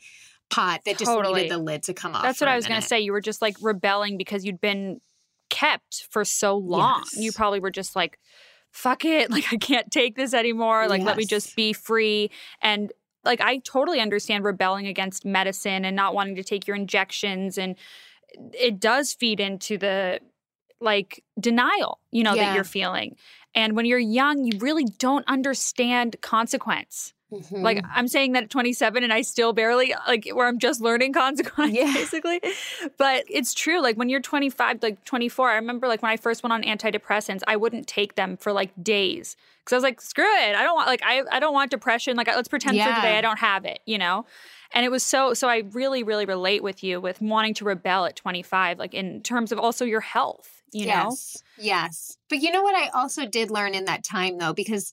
[0.49, 2.23] pot that just needed the lid to come off.
[2.23, 2.99] That's what I was going to say.
[2.99, 4.99] You were just like rebelling because you'd been
[5.61, 7.03] kept for so long.
[7.13, 8.19] You probably were just like,
[8.71, 9.29] fuck it.
[9.31, 10.87] Like, I can't take this anymore.
[10.87, 12.31] Like, let me just be free.
[12.61, 12.91] And
[13.23, 17.57] like, I totally understand rebelling against medicine and not wanting to take your injections.
[17.57, 17.75] And
[18.53, 20.19] it does feed into the
[20.79, 23.15] like denial, you know, that you're feeling.
[23.53, 27.13] And when you're young, you really don't understand consequence.
[27.31, 27.61] Mhm.
[27.61, 31.13] Like I'm saying that at 27 and I still barely like where I'm just learning
[31.13, 31.91] consequence Yeah.
[31.93, 32.41] basically.
[32.97, 33.81] But it's true.
[33.81, 37.41] Like when you're 25, like 24, I remember like when I first went on antidepressants,
[37.47, 40.55] I wouldn't take them for like days because I was like, screw it.
[40.55, 42.17] I don't want like I I don't want depression.
[42.17, 44.25] Like let's pretend for today I don't have it, you know?
[44.73, 48.05] And it was so so I really really relate with you with wanting to rebel
[48.05, 51.09] at 25 like in terms of also your health, you know?
[51.11, 51.43] yes.
[51.57, 52.17] Yes.
[52.29, 54.91] But you know what I also did learn in that time though, because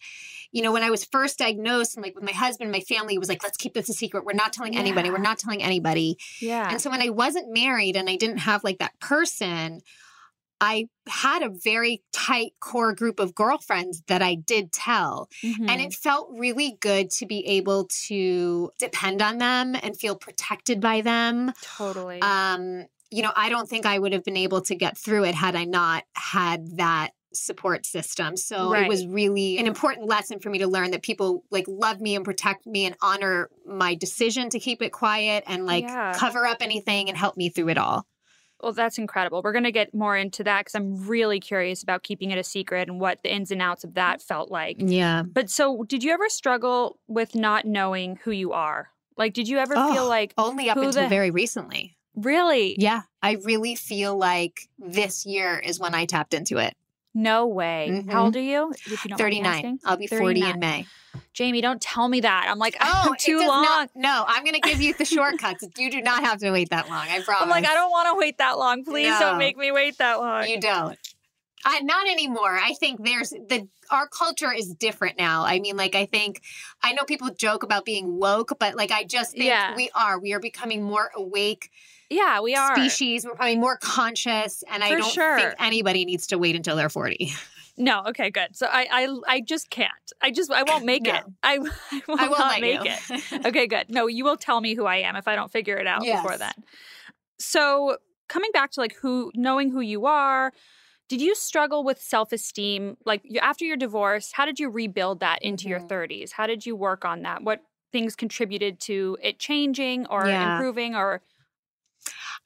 [0.50, 3.28] you know, when I was first diagnosed and like with my husband, my family was
[3.28, 4.24] like, let's keep this a secret.
[4.24, 5.10] We're not telling anybody.
[5.10, 6.16] We're not telling anybody.
[6.40, 6.70] Yeah.
[6.70, 9.80] And so when I wasn't married and I didn't have like that person,
[10.60, 15.28] I had a very tight core group of girlfriends that I did tell.
[15.42, 15.86] And Mhm.
[15.86, 21.02] it felt really good to be able to depend on them and feel protected by
[21.02, 21.52] them.
[21.62, 22.20] totally.
[22.22, 25.34] Um, you know, I don't think I would have been able to get through it
[25.34, 28.36] had I not had that support system.
[28.36, 28.84] So Right.
[28.84, 32.16] it was really an important lesson for me to learn that people like love me
[32.16, 36.14] and protect me and honor my decision to keep it quiet and like Yeah.
[36.16, 38.06] cover up anything and help me through it all.
[38.62, 39.40] Well, that's incredible.
[39.44, 42.42] We're going to get more into that because I'm really curious about keeping it a
[42.42, 44.76] secret and what the ins and outs of that felt like.
[44.80, 45.22] Yeah.
[45.22, 48.88] But so, did you ever struggle with not knowing who you are?
[49.16, 49.92] Like, did you ever Oh.
[49.92, 51.94] feel like, Only up until the- very recently.
[52.20, 52.76] Really?
[52.78, 53.02] Yeah.
[53.22, 56.74] I really feel like this year is when I tapped into it.
[57.14, 57.88] No way.
[57.90, 58.12] Mhm.
[58.12, 58.70] How old are you?
[58.72, 59.78] If you don't mind me 39.
[59.84, 60.54] I'll be 40 39.
[60.54, 60.86] in May.
[61.32, 62.46] Jamie, don't tell me that.
[62.48, 63.62] I'm like, Oh, too long.
[63.62, 65.64] Not, no, I'm going to give you the shortcuts.
[65.76, 67.06] you do not have to wait that long.
[67.08, 67.42] I promise.
[67.42, 68.84] I'm like, I don't want to wait that long.
[68.84, 69.20] Please No.
[69.20, 70.46] don't make me wait that long.
[70.46, 70.96] You don't.
[71.64, 72.56] I, not anymore.
[72.56, 75.44] I think there's the our culture is different now.
[75.44, 76.40] I mean, like I think
[76.84, 79.74] I know people joke about being woke, but like I just think Yeah.
[79.74, 80.20] we are.
[80.20, 81.70] We are becoming more awake
[82.10, 82.74] yeah, we are.
[82.74, 83.24] species.
[83.24, 85.36] We're probably more conscious, and I don't sure.
[85.38, 87.32] think anybody needs to wait until they're forty.
[87.80, 88.56] No, okay, good.
[88.56, 89.92] So I, I, I just can't.
[90.20, 91.14] I just, I won't make No.
[91.14, 91.22] it.
[91.44, 91.52] I,
[92.08, 92.90] I will I not make you.
[92.90, 93.22] it.
[93.46, 93.86] Okay, good.
[93.88, 96.36] No, you will tell me who I am if I don't figure it out before
[96.36, 96.50] then.
[97.38, 100.52] So coming back to like who, knowing who you are,
[101.08, 102.96] did you struggle with self esteem?
[103.04, 105.88] Like after your divorce, how did you rebuild that into your Mhm.
[105.88, 106.32] 30s?
[106.32, 107.42] How did you work on that?
[107.44, 107.60] What
[107.92, 110.54] things contributed to it changing or Yeah.
[110.54, 111.22] improving or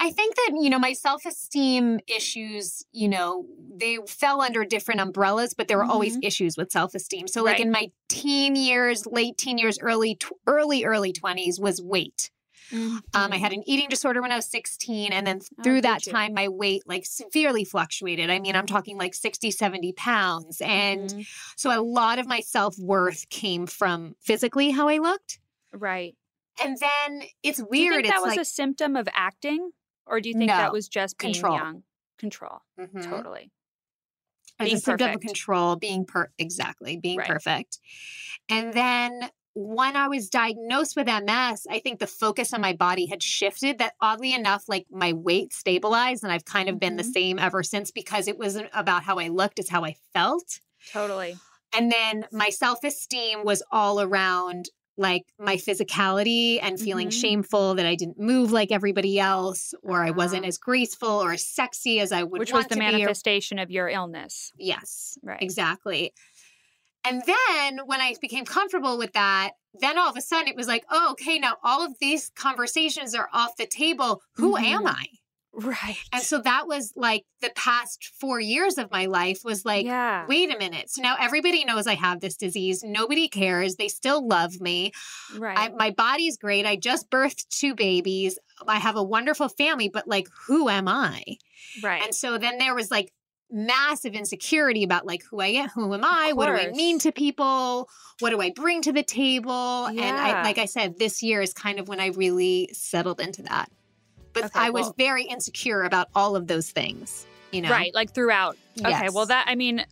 [0.05, 5.01] I think that, you know, my self esteem issues, you know, they fell under different
[5.01, 7.29] umbrellas, but there were always issues with self esteem.
[7.29, 7.73] So, like Mm-hmm.
[7.73, 7.83] Right.
[7.85, 12.31] in my teen years, late teen years, early, tw- early, early 20s was weight.
[12.73, 15.13] Um, I had an eating disorder when I was 16.
[15.13, 15.61] And then Mm-hmm.
[15.61, 16.13] Oh, through that you?
[16.13, 18.31] time, my weight like severely fluctuated.
[18.31, 20.61] I mean, I'm talking like 60, 70 pounds.
[20.65, 21.27] And Mhm.
[21.57, 25.39] so a lot of my self worth came from physically how I looked.
[25.73, 26.15] right.
[26.63, 27.95] And then it's Do you weird.
[28.05, 29.71] think that it's was like, a symptom of acting,
[30.13, 31.53] or do you think that was just being Control.
[31.53, 31.85] young?
[32.19, 33.01] Control, Mhm.
[33.01, 33.51] totally.
[34.59, 35.21] As Being a symptom of perfect.
[35.21, 37.27] control, being per exactly, being Right.
[37.27, 37.79] perfect.
[38.49, 43.07] And then when I was diagnosed with MS, I think the focus on my body
[43.07, 47.05] had shifted that oddly enough, like my weight stabilized and I've kind of been the
[47.05, 47.13] Mhm.
[47.13, 50.61] same ever since because it wasn't about how I looked, it's how I felt.
[50.87, 51.43] Totally.
[51.75, 54.69] And then my self-esteem was all around
[55.03, 57.21] like my physicality and feeling Mhm.
[57.21, 60.49] shameful that I didn't move like everybody else or I wasn't Ah.
[60.49, 62.93] as graceful or as sexy as I would Which was want the to be or
[62.93, 64.53] manifestation of your illness.
[64.57, 65.43] Yes, Right.
[65.43, 66.15] exactly.
[67.05, 70.69] And then when I became comfortable with that, then all of a sudden it was
[70.69, 74.23] like, oh, okay, now all of these conversations are off the table.
[74.37, 74.95] Who am Mhm.
[74.95, 75.07] I?
[75.55, 75.99] Right.
[76.13, 80.27] And so that was like the past four years of my life was like, yeah.
[80.27, 80.89] wait a minute.
[80.89, 82.83] So now everybody knows I have this disease.
[82.83, 83.77] Nobody cares.
[83.77, 84.93] They still love me.
[85.37, 85.59] right.
[85.59, 86.65] I, my body's great.
[86.65, 88.39] I just birthed two babies.
[88.67, 91.23] I have a wonderful family, but like, who am I?
[91.83, 92.03] right.
[92.03, 93.13] And so then there was like
[93.51, 97.13] massive insecurity about like who I am, who am I, what do I mean to
[97.13, 100.03] people, what do I bring to the table, yeah.
[100.05, 103.43] and I, like I said, this year is kind of when I really settled into
[103.43, 103.71] that.
[104.33, 107.27] But okay, I was very insecure about all of those things.
[107.53, 107.71] You know?
[107.71, 108.57] Right, like throughout.
[108.77, 108.95] Yes.
[108.95, 109.85] Okay, well, that, I mean,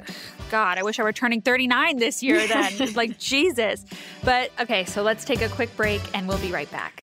[0.50, 2.92] God, I wish I were turning 39 this year then.
[2.94, 3.84] like, Jesus.
[4.24, 7.02] But okay, so let's take a quick break and we'll be right back.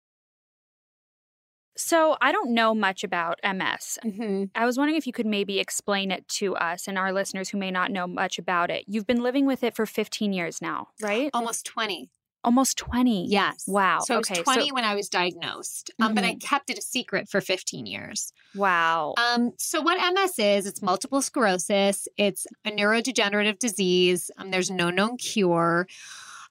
[1.78, 3.98] So, I don't know much about MS.
[4.02, 4.44] Mm-hmm.
[4.54, 7.58] I was wondering if you could maybe explain it to us and our listeners who
[7.58, 8.84] may not know much about it.
[8.86, 11.28] You've been living with it for 15 years now, right?
[11.34, 12.08] Almost 20.
[12.46, 13.26] Almost 20.
[13.26, 13.64] Yes.
[13.66, 13.98] Wow.
[14.00, 16.14] So okay, I was 20 so- when I was diagnosed, um, mm-hmm.
[16.14, 16.38] but I mm-hmm.
[16.38, 18.32] kept it a secret for 15 years.
[18.54, 19.14] Wow.
[19.18, 24.30] Um, so, what MS is, it's multiple sclerosis, it's a neurodegenerative disease.
[24.38, 25.86] Um, there's no known cure.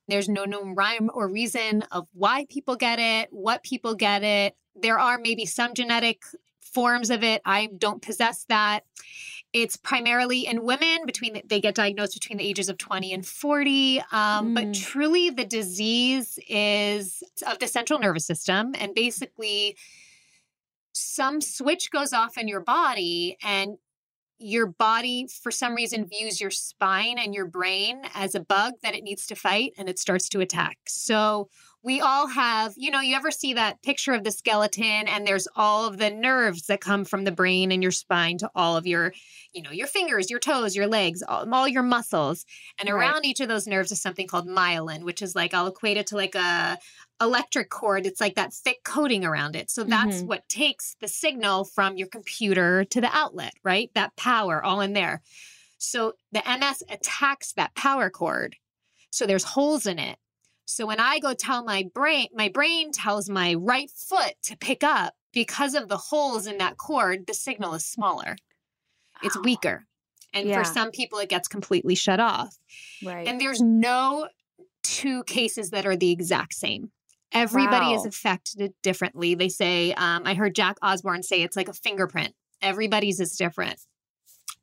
[0.07, 4.55] There's no known rhyme or reason of why people get it, what people get it.
[4.75, 6.21] There are maybe some genetic
[6.61, 7.41] forms of it.
[7.45, 8.81] I don't possess that.
[9.55, 13.25] It's primarily in women between the, they get diagnosed between the ages of 20 and
[13.25, 13.99] 40.
[13.99, 14.53] Um, mm.
[14.53, 19.77] But truly, the disease is of the central nervous system, and basically,
[20.91, 23.77] some switch goes off in your body, and
[24.39, 28.93] your body, for some reason, views your spine and your brain as a bug that
[28.93, 30.79] it needs to fight, and it starts to attack.
[30.85, 31.47] So
[31.85, 35.47] we all have, you know, you ever see that picture of the skeleton and there's
[35.55, 38.87] all of the nerves that come from the brain and your spine to all of
[38.87, 39.13] your,
[39.53, 42.43] you know, your fingers, your toes, your legs, all, all your muscles.
[42.79, 42.95] And right.
[42.95, 46.07] around each of those nerves is something called myelin, which is like, I'll equate it
[46.07, 46.79] to like a
[47.21, 48.07] electric cord.
[48.07, 49.69] It's like that thick coating around it.
[49.69, 50.27] So that's mm-hmm.
[50.27, 53.91] what takes the signal from your computer to the outlet, right?
[53.93, 55.21] That power all in there.
[55.77, 58.55] So the MS attacks that power cord.
[59.11, 60.17] So there's holes in it
[60.65, 64.83] so when I go tell my brain, my brain tells my right foot to pick
[64.83, 68.35] up because of the holes in that cord, the signal is smaller.
[69.21, 69.85] It's weaker.
[70.33, 70.57] And yeah.
[70.57, 72.57] for some people, it gets completely shut off.
[73.03, 73.27] Right.
[73.27, 74.27] And there's no
[74.83, 76.91] two cases that are the exact same.
[77.31, 77.95] Everybody wow.
[77.95, 79.35] is affected differently.
[79.35, 82.33] They say, um, I heard Jack Osbourne say it's like a fingerprint.
[82.61, 83.79] Everybody's is different.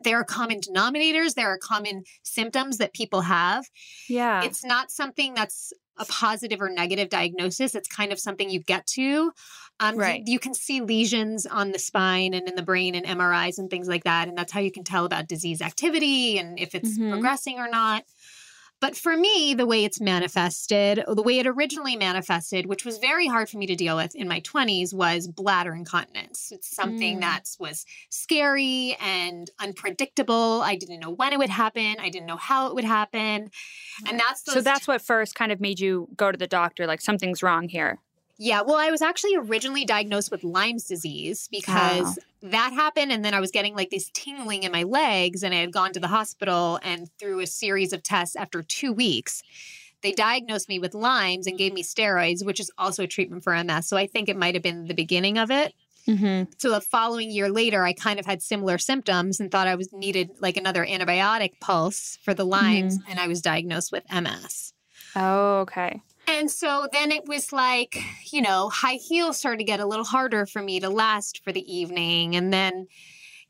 [0.04, 3.66] There are common denominators, there are common symptoms that people have.
[4.08, 4.42] Yeah.
[4.42, 7.74] It's not something that's a positive or negative diagnosis.
[7.74, 9.32] It's kind of something you get to.
[9.80, 10.22] Um, right.
[10.26, 13.68] You, you, can see lesions on the spine and in the brain and MRIs and
[13.68, 14.28] things like that.
[14.28, 17.10] And that's how you can tell about disease activity and if it's mm-hmm.
[17.10, 18.04] progressing or not.
[18.82, 23.28] But for me, the way it's manifested, the way it originally manifested, which was very
[23.28, 26.50] hard for me to deal with in my 20s, was bladder incontinence.
[26.50, 27.20] It's something mm.
[27.20, 30.62] that was scary and unpredictable.
[30.62, 33.50] I didn't know when it would happen, I didn't know how it would happen.
[34.08, 37.00] And that's So that's what first kind of made you go to the doctor like
[37.00, 38.00] something's wrong here.
[38.44, 43.12] Yeah, well, I was actually originally diagnosed with Lyme's disease because that happened.
[43.12, 45.92] And then I was getting like this tingling in my legs, and I had gone
[45.92, 49.44] to the hospital and through a series of tests after two weeks.
[50.02, 53.54] They diagnosed me with Lyme's and gave me steroids, which is also a treatment for
[53.62, 53.86] MS.
[53.86, 55.72] So I think it might have been the beginning of it.
[56.08, 56.50] Mm-hmm.
[56.58, 59.92] So the following year later, I kind of had similar symptoms and thought I was
[59.92, 63.08] needed like another antibiotic pulse for the Lyme's, mm-hmm.
[63.08, 64.72] and I was diagnosed with MS.
[65.14, 66.02] Oh, okay.
[66.32, 70.04] And so then it was like, you know, high heels started to get a little
[70.04, 72.36] harder for me to last for the evening.
[72.36, 72.86] And then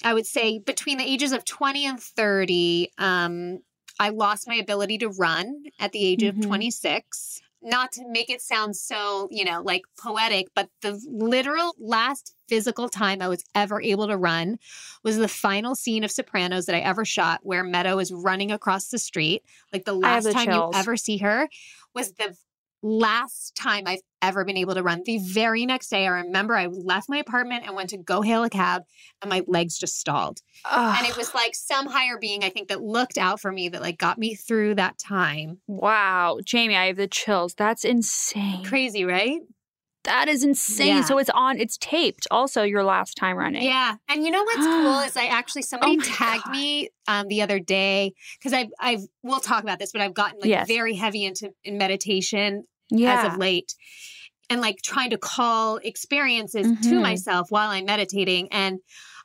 [0.05, 3.61] I would say between the ages of 20 and 30, um,
[4.01, 6.41] I lost my ability to run at the age mm-hmm.
[6.41, 7.41] of 26.
[7.65, 12.89] Not to make it sound so, you know, like poetic, but the literal last physical
[12.89, 14.59] time I was ever able to run
[15.05, 18.89] was the final scene of Sopranos that I ever shot, where Meadow is running across
[18.89, 19.45] the street.
[19.73, 20.75] Like the last the time chills.
[20.75, 21.49] you ever see her
[21.95, 22.37] was the
[22.83, 25.03] last time I've ever been able to run.
[25.05, 28.45] The very next day, I remember I left my apartment and went to go hail
[28.45, 28.83] a cab,
[29.21, 30.41] and my legs just stalled.
[30.65, 30.97] Ugh.
[30.99, 33.83] And it was like some higher being, I think, that looked out for me that
[33.83, 35.61] like got me through that time.
[35.67, 37.55] Wow, Jamie, I have the chills.
[37.55, 38.65] That's insane.
[38.65, 39.41] Crazy, right?
[40.05, 40.89] That is insane.
[40.89, 41.05] Yeah.
[41.05, 43.63] So it's on, it's taped also your last time running.
[43.63, 43.97] Yeah.
[44.09, 46.53] And you know what's cool is I actually, somebody oh tagged God.
[46.53, 50.41] me um, the other day because I've, I've, we'll talk about this, but I've gotten
[50.41, 50.67] like yes.
[50.67, 52.65] very heavy into in meditation
[52.99, 53.25] yeah.
[53.27, 53.75] as of late
[54.51, 56.91] and like trying to call experiences mm-hmm.
[56.91, 58.49] to myself while I'm meditating.
[58.53, 58.81] And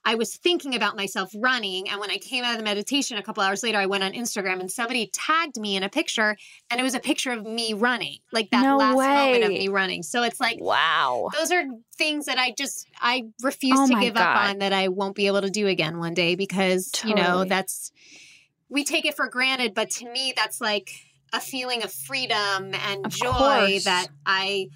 [0.05, 1.89] I was thinking about myself running.
[1.89, 4.13] And when I came out of the meditation a couple hours later, I went on
[4.13, 6.37] Instagram and somebody tagged me in a picture
[6.71, 9.05] and it was a picture of me running, like that no last way.
[9.05, 10.03] moment of me running.
[10.03, 11.63] So it's like, wow, those are
[11.97, 14.21] things that I just, I refuse oh to give God.
[14.21, 17.19] up on that I won't be able to do again one day because, totally.
[17.19, 17.91] you know, that's,
[18.69, 19.73] we take it for granted.
[19.73, 20.91] But to me, that's like,
[21.33, 23.83] a feeling of freedom and of joy course.
[23.83, 24.67] that I,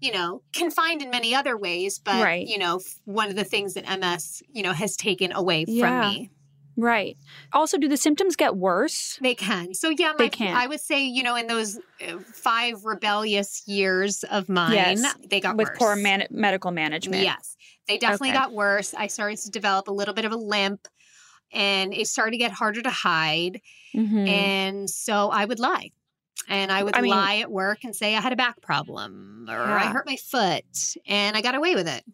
[0.00, 1.98] you know, can find in many other ways.
[1.98, 2.46] But, right.
[2.46, 6.02] you know, one of the things that MS, you know, has taken away yeah.
[6.02, 6.30] from me.
[6.76, 7.18] Right.
[7.52, 9.18] Also, do the symptoms get worse?
[9.20, 9.74] They can.
[9.74, 10.56] So yeah, my, They can.
[10.56, 15.38] I would say you know in those uh, five rebellious years of mine, Yes, they
[15.40, 15.58] got worse.
[15.58, 15.78] with worse.
[15.78, 17.24] poor man- medical management.
[17.24, 18.38] Yes, they definitely Okay.
[18.38, 18.94] got worse.
[18.94, 20.88] I started to develop a little bit of a limp,
[21.52, 23.60] and it started to get harder to hide.
[23.94, 24.28] Mhm.
[24.28, 25.90] And so I would lie.
[26.48, 29.46] And I would I mean- lie at work and say I had a back problem
[29.48, 30.64] or I hurt my foot.
[31.06, 32.04] And I got away with it.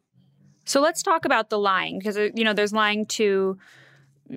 [0.64, 3.58] So let's talk about the lying because you know there's lying to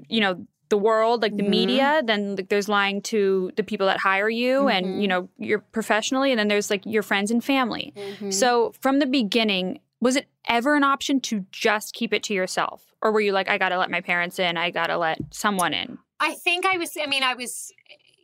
[0.08, 1.50] you know the world like the Mhm.
[1.50, 4.72] media then like, there's lying to the people that hire you Mhm.
[4.72, 7.92] and you know you're professionally and then there's like your friends and family.
[7.98, 8.32] Mm-hmm.
[8.32, 12.91] So from the beginning was it ever an option to just keep it to yourself
[13.02, 15.20] or were you like I got to let my parents in, I got to let
[15.32, 15.98] someone in?
[16.20, 17.72] I think I was, I mean, I was,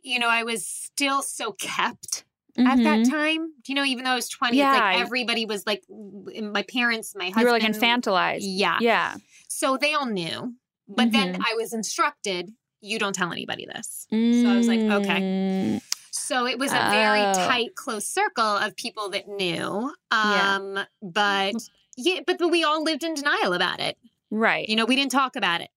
[0.02, 2.24] you know, I was still so kept
[2.56, 2.84] at Mhm.
[2.84, 3.52] that time.
[3.62, 4.72] Do you know, even though I was 20, it's Yeah.
[4.72, 7.40] like everybody was like, my parents, my husband.
[7.40, 8.38] You were like infantilized.
[8.42, 8.78] Yeah.
[8.80, 9.16] Yeah.
[9.48, 10.54] So they all knew.
[10.88, 11.44] But then Mhm.
[11.44, 14.06] I was instructed, you don't tell anybody this.
[14.10, 15.20] So I was like, okay.
[15.20, 15.82] Mm.
[16.10, 17.32] So it was a very Oh.
[17.34, 19.92] tight, close circle of people that knew.
[20.12, 20.56] Yeah.
[20.56, 21.54] Um, but
[21.96, 23.98] yeah, but, but we all lived in denial about it.
[24.30, 24.68] Right.
[24.68, 25.70] You know, we didn't talk about it.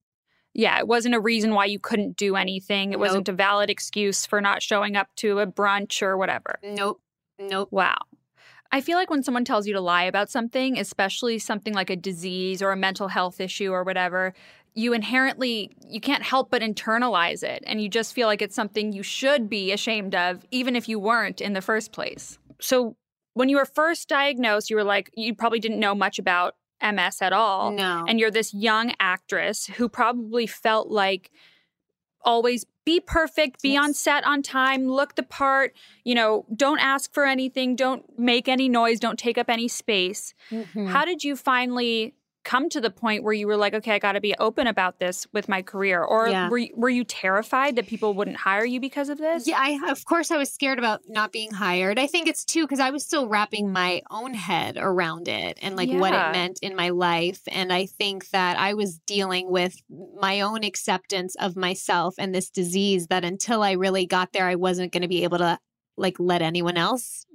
[0.53, 2.91] Yeah, it wasn't a reason why you couldn't do anything.
[2.91, 6.59] It wasn't a valid excuse for not showing up to a brunch or whatever.
[6.61, 7.01] Nope.
[7.39, 7.69] Nope.
[7.71, 7.95] Wow.
[8.71, 11.95] I feel like when someone tells you to lie about something, especially something like a
[11.95, 14.33] disease or a mental health issue or whatever,
[14.73, 18.93] you inherently you can't help but internalize it and you just feel like it's something
[18.93, 22.39] you should be ashamed of even if you weren't in the first place.
[22.61, 22.95] So
[23.33, 27.21] when you were first diagnosed, you were like you probably didn't know much about MS
[27.21, 28.05] at all No.
[28.07, 31.31] and you're this young actress who probably felt like
[32.23, 33.83] always be perfect, be Yes.
[33.83, 38.47] on set on time, look the part, you know, don't ask for anything, don't make
[38.47, 40.33] any noise, don't take up any space.
[40.51, 40.89] Mhm.
[40.89, 44.13] How did you finally come to the point where you were like, okay, I got
[44.13, 46.03] to be open about this with my career?
[46.03, 46.49] Or Yeah.
[46.49, 49.47] were, you, were you terrified that people wouldn't hire you because of this?
[49.47, 51.99] Yeah, I of course I was scared about not being hired.
[51.99, 55.75] I think it's too because I was still wrapping my own head around it and
[55.75, 57.41] like what it meant in my life.
[57.47, 59.75] And I think that I was dealing with
[60.19, 64.55] my own acceptance of myself and this disease that until I really got there, I
[64.55, 65.59] wasn't going to be able to
[65.97, 67.25] like let anyone else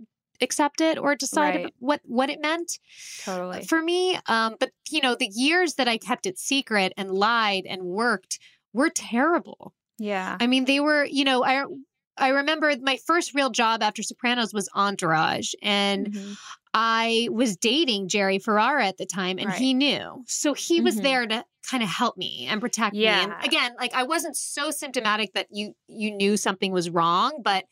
[0.41, 1.75] accept it or decide Right.
[1.79, 2.79] what what it meant
[3.19, 3.65] Totally.
[3.65, 7.65] for me um but you know the years that i kept it secret and lied
[7.67, 8.39] and worked
[8.73, 10.37] were terrible Yeah.
[10.41, 11.65] I mean, they were, you know, I
[12.19, 16.37] I remember my first real job after Sopranos was Entourage, and Mhm.
[16.75, 19.59] I was dating Jerry Ferrara at the time, and Right.
[19.59, 21.03] he knew, so he was Mhm.
[21.03, 23.07] there to kind of help me and protect me.
[23.07, 27.65] And again, like I wasn't so symptomatic that you you knew something was wrong, but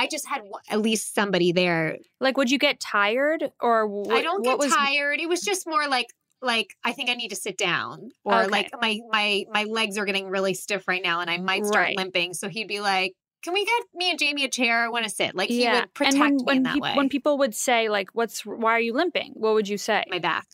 [0.00, 1.98] I just had w- at least somebody there.
[2.20, 5.20] Like, would you get tired or what, I don't get was tired.
[5.20, 6.06] It was just more like
[6.42, 8.48] like I think I need to sit down or Okay.
[8.48, 11.84] like my my my legs are getting really stiff right now and I might start
[11.88, 11.96] Right.
[11.96, 12.32] limping.
[12.34, 13.12] So he'd be like,
[13.44, 14.84] "Can we get me and Jamie a chair?
[14.84, 15.80] I want to sit." Like he yeah.
[15.80, 16.94] would protect and when, me when in that peop- way.
[16.96, 20.02] when people would say like, "What's why are you limping?" What would you say?
[20.08, 20.46] my back.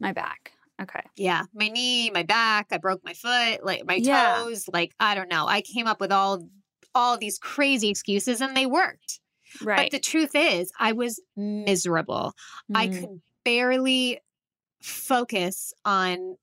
[0.00, 0.52] My back.
[0.80, 1.00] Okay.
[1.16, 4.36] Yeah, my knee, my back, I broke my foot, like my Yeah.
[4.44, 5.46] toes, like I don't know.
[5.46, 6.48] I came up with all
[6.96, 9.20] all these crazy excuses and they worked.
[9.62, 9.76] Right.
[9.76, 12.32] But the truth is, I was miserable.
[12.74, 13.00] I Mm.
[13.00, 14.20] could barely
[14.80, 16.36] focus on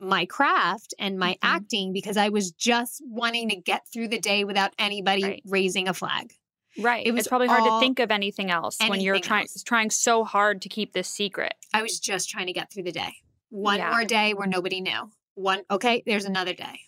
[0.00, 1.38] my craft and my Mhm.
[1.42, 5.42] acting because I was just wanting to get through the day without anybody Right.
[5.44, 6.32] raising a flag.
[6.78, 7.06] Right.
[7.06, 10.24] It was it's probably hard to think of anything else when you're trying trying so
[10.24, 11.54] hard to keep this secret.
[11.74, 13.12] I was just trying to get through the day.
[13.50, 13.90] One Yeah.
[13.90, 15.10] more day where nobody knew.
[15.34, 16.80] One, okay, there's another day.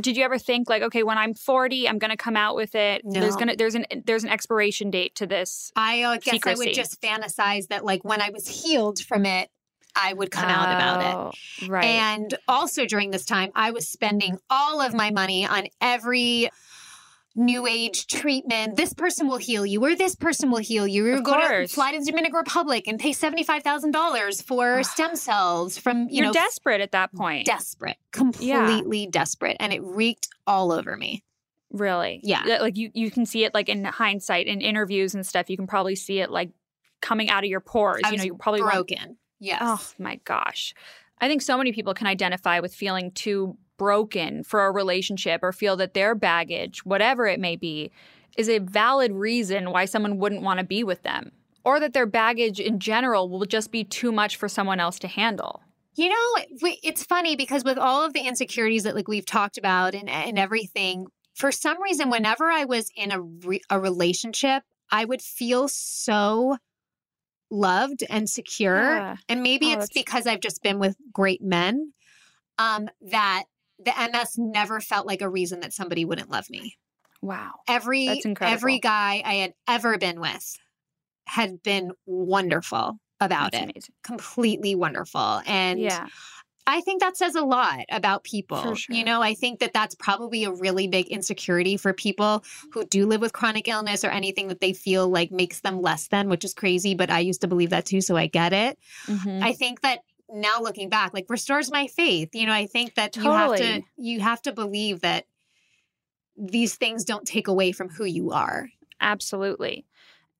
[0.00, 2.74] Did you ever think like, okay, when I'm 40, I'm going to come out with
[2.74, 3.02] it.
[3.04, 3.38] There's No.
[3.38, 5.72] going to there's an there's an expiration date to this.
[5.76, 9.50] I uh, guess I would just fantasize that, like, when I was healed from it,
[9.94, 11.38] I would come out about it.
[11.64, 11.68] it.
[11.68, 11.84] Right.
[11.84, 16.48] And also during this time, I was spending all of my money on every
[17.34, 18.76] new age treatment.
[18.76, 21.06] This person will heal you, or this person will heal you.
[21.06, 26.08] You're going to fly to the Dominican Republic and pay $75,000 for stem cells from,
[26.08, 27.46] you you're know, desperate at that point.
[27.46, 29.56] desperate, completely desperate.
[29.60, 31.22] And it reeked all over me.
[31.70, 32.20] Really?
[32.22, 32.58] Yeah.
[32.60, 35.48] Like you, you can see it like in hindsight in interviews and stuff.
[35.48, 36.50] You can probably see it like
[37.00, 38.02] coming out of your pores.
[38.10, 39.16] You know, you're probably broken.
[39.40, 39.58] Yes.
[39.62, 40.74] Oh my gosh.
[41.18, 45.50] I think so many people can identify with feeling too broken for a relationship or
[45.52, 47.90] feel that their baggage, whatever it may be,
[48.38, 51.32] is a valid reason why someone wouldn't want to be with them.
[51.64, 55.08] Or that their baggage in general will just be too much for someone else to
[55.08, 55.62] handle.
[55.96, 59.58] You know, we- it's funny because with all of the insecurities that like we've talked
[59.58, 64.62] about and and everything, for some reason, whenever I was in a re- a relationship,
[64.92, 66.56] I would feel so
[67.50, 68.80] loved and secure.
[68.96, 69.16] Yeah.
[69.28, 71.92] And maybe Oh, it's because I've just been with great men,
[72.58, 73.44] um, that
[73.84, 76.76] the MS never felt like a reason that somebody wouldn't love me.
[77.20, 77.52] Wow.
[77.68, 80.56] Every every guy I had ever been with
[81.26, 83.70] had been wonderful about That's it.
[83.70, 83.94] amazing.
[84.02, 85.40] Completely wonderful.
[85.46, 86.08] And Yeah.
[86.64, 88.76] I think that says a lot about people.
[88.76, 88.94] Sure.
[88.96, 93.04] You know, I think that that's probably a really big insecurity for people who do
[93.06, 96.44] live with chronic illness or anything that they feel like makes them less than, which
[96.44, 98.78] is crazy, but I used to believe that too, so I get it.
[99.06, 99.42] Mhm.
[99.42, 100.00] I think that
[100.32, 102.30] now looking back, like restores my faith.
[102.34, 105.26] You know, I think that you have to you have to believe that
[106.36, 108.68] these things don't take away from who you are.
[109.00, 109.84] Absolutely.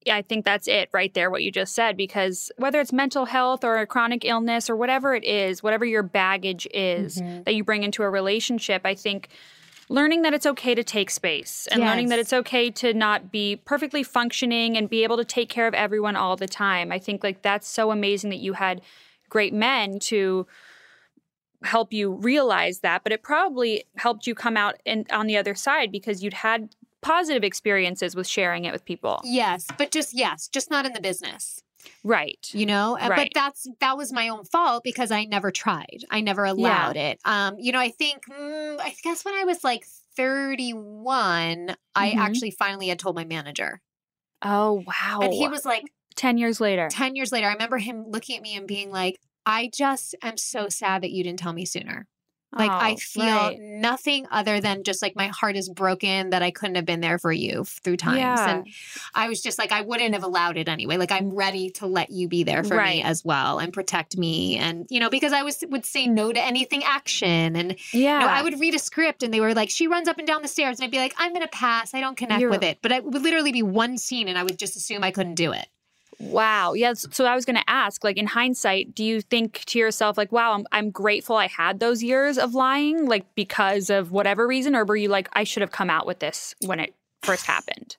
[0.04, 3.26] Yeah, I think that's it right there, what you just said, because whether it's mental
[3.26, 7.44] health or a chronic illness or whatever it is, whatever your baggage is Mhm.
[7.44, 9.28] that you bring into a relationship, I think
[9.88, 13.56] learning that it's okay to take space and learning that it's okay to not be
[13.56, 16.90] perfectly functioning and be able to take care of everyone all the time.
[16.90, 18.80] I think like that's so amazing that you had
[19.32, 20.46] great men to
[21.64, 25.54] help you realize that, but it probably helped you come out and on the other
[25.54, 29.20] side because you'd had positive experiences with sharing it with people.
[29.24, 31.62] Yes, but just yes, just not in the business.
[32.04, 32.46] Right.
[32.52, 36.20] you know Uh, but that's that was my own fault because i never tried i
[36.20, 39.84] never allowed it um you know i think mm, i guess when i was like
[40.16, 42.18] 31 i Mhm.
[42.18, 43.80] actually finally had told my manager
[44.44, 45.20] Oh, wow.
[45.22, 45.82] and he was like
[46.14, 46.88] 10 years later.
[46.90, 50.36] 10 years later i remember him looking at me and being like i just am
[50.36, 52.06] so sad that you didn't tell me sooner
[52.54, 53.58] like I Oh, feel right.
[53.58, 57.18] nothing other than just like my heart is broken that I couldn't have been there
[57.18, 58.18] for you through times.
[58.18, 58.56] Yeah.
[58.56, 58.66] And
[59.14, 60.98] I was just like, I wouldn't have allowed it anyway.
[60.98, 64.58] Like I'm ready to let you be there for me as well and protect me.
[64.58, 67.56] And you know, because I was would say no to anything action.
[67.56, 68.20] And Yeah.
[68.20, 70.26] you know, I would read a script and they were like, she runs up and
[70.26, 71.94] down the stairs, and I'd be like, I'm gonna pass.
[71.94, 72.80] I don't connect You're- with it.
[72.82, 75.52] But it would literally be one scene and I would just assume I couldn't do
[75.52, 75.68] it.
[76.22, 76.74] Wow.
[76.74, 77.06] Yes.
[77.10, 80.30] So I was going to ask, like in hindsight, do you think to yourself, like,
[80.30, 84.76] wow, I'm, I'm grateful I had those years of lying, like because of whatever reason?
[84.76, 87.96] Or were you like, I should have come out with this when it first happened?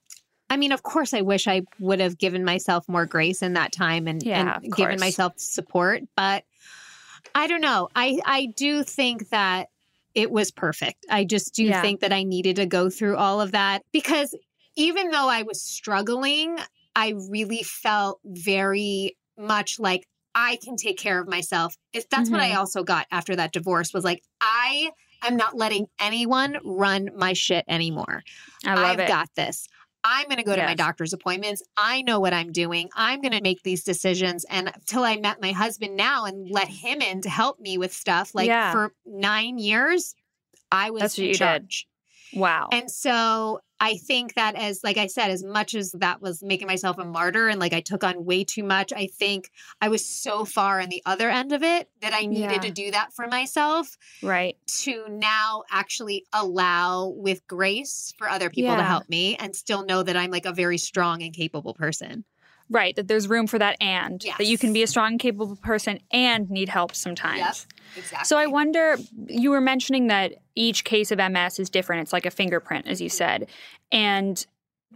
[0.50, 3.72] I mean, of course, I wish I would have given myself more grace in that
[3.72, 6.04] time and, Yeah, and given myself support.
[6.16, 6.44] But
[7.36, 7.90] I don't know.
[7.96, 9.70] I I do think that
[10.14, 11.06] it was perfect.
[11.10, 11.82] I just do Yeah.
[11.82, 14.36] think that I needed to go through all of that because
[14.76, 16.60] even though I was struggling,
[16.96, 21.76] I really felt very much like I can take care of myself.
[21.92, 22.58] If that's what I Mhm.
[22.58, 24.92] also got after that divorce was like I
[25.24, 28.24] am not letting anyone run my shit anymore.
[28.66, 29.08] I love I've it.
[29.08, 29.68] got this.
[30.04, 31.64] I'm going to go to my doctor's appointments.
[31.78, 32.90] I know what I'm doing.
[32.94, 34.44] I'm going to make these decisions.
[34.50, 37.94] And until I met my husband now and let him in to help me with
[37.94, 38.74] stuff, like Yeah.
[38.74, 40.14] for nine years,
[40.72, 41.88] I was That's in charge.
[42.34, 42.70] Wow.
[42.72, 46.68] And so I think that as, like I said, as much as that was making
[46.68, 49.50] myself a martyr and like I took on way too much, I think
[49.82, 52.60] I was so far on the other end of it that I needed Yeah.
[52.60, 54.56] to do that for myself right.
[54.84, 60.02] to now actually allow with grace for other people to help me and still know
[60.02, 62.24] that I'm like a very strong and capable person.
[62.74, 62.96] Right.
[62.96, 66.50] That there's room for that and that you can be a strong capable person and
[66.50, 67.68] need help sometimes.
[67.96, 68.26] Exactly.
[68.26, 68.98] So I wonder,
[69.28, 72.02] you were mentioning that each case of MS is different.
[72.02, 73.48] It's like a fingerprint, as you said,
[73.92, 74.44] and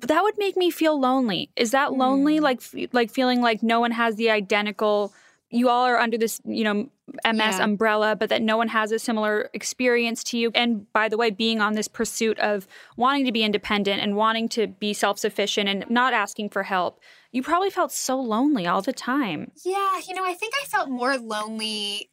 [0.01, 1.51] that would make me feel lonely.
[1.55, 2.39] Is that lonely?
[2.39, 2.41] Mm.
[2.41, 2.61] Like,
[2.93, 5.13] like feeling like no one has the identical.
[5.49, 6.89] You all are under this, you know,
[7.23, 7.63] MS Yeah.
[7.63, 10.51] umbrella, but that no one has a similar experience to you.
[10.53, 12.67] And by the way, being on this pursuit of
[12.97, 16.99] wanting to be independent and wanting to be self sufficient and not asking for help,
[17.31, 19.51] you probably felt so lonely all the time.
[19.63, 22.09] Yeah, you know, I think I felt more lonely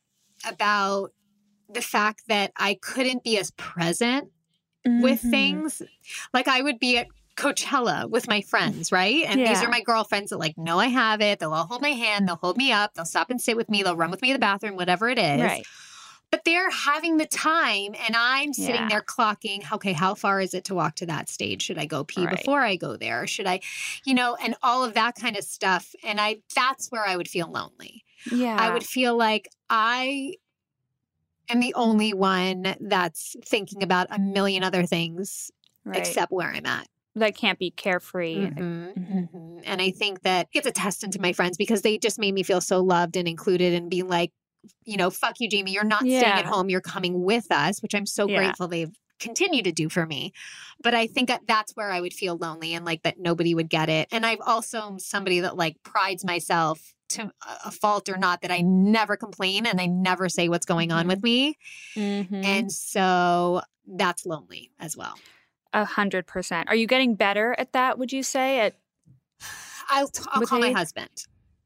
[0.47, 1.11] about
[1.69, 4.31] the fact that I couldn't be as present
[4.85, 5.31] with Mhm.
[5.31, 5.83] things.
[6.33, 9.25] Like I would be at Coachella with my friends, right?
[9.27, 11.39] And these are my girlfriends that like know I have it.
[11.39, 13.83] They'll all hold my hand, they'll hold me up, they'll stop and sit with me,
[13.83, 15.41] they'll run with me to the bathroom, whatever it is.
[15.41, 15.67] Right.
[16.31, 18.89] But they're having the time and I'm sitting Yeah.
[18.89, 21.63] there clocking, okay, how far is it to walk to that stage?
[21.63, 22.37] Should I go pee Right.
[22.37, 23.27] before I go there?
[23.27, 23.61] Should I,
[24.05, 25.95] you know, and all of that kind of stuff.
[26.03, 28.05] And I that's where I would feel lonely.
[28.33, 28.57] Yeah.
[28.59, 30.35] I would feel like I
[31.49, 35.51] am the only one that's thinking about a million other things
[35.85, 35.99] right.
[35.99, 36.89] except where I'm at.
[37.17, 38.37] That can't be carefree.
[38.51, 39.29] Mhm, Mhm.
[39.33, 39.61] mhm.
[39.65, 42.43] And I think that it's a testament to my friends because they just made me
[42.43, 44.33] feel so loved and included and being like,
[44.85, 45.73] you know, fuck you, Jamie.
[45.73, 46.71] You're not staying at home.
[46.71, 48.39] You're coming with us, which I'm so Yeah.
[48.39, 50.33] grateful they've continued to do for me.
[50.83, 53.69] But I think that that's where I would feel lonely and like that nobody would
[53.71, 54.09] get it.
[54.11, 58.51] And I've also somebody that like prides myself to a- a fault or not that
[58.51, 61.57] I never complain and I never say what's going on with me.
[61.95, 62.45] Mhm.
[62.45, 65.15] And so that's lonely as well.
[65.75, 66.69] A hundred percent.
[66.71, 67.99] Are you getting better at that?
[67.99, 68.61] Would you say?
[68.61, 68.75] At
[69.91, 70.77] I'll, t- I'll call my age?
[70.77, 71.11] husband.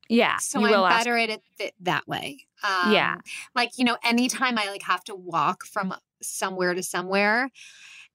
[0.09, 2.46] yeah, So you I'm will better at it th- that way.
[2.64, 3.16] Um, Yeah.
[3.54, 7.50] Like, you know, anytime I like have to walk from somewhere to somewhere.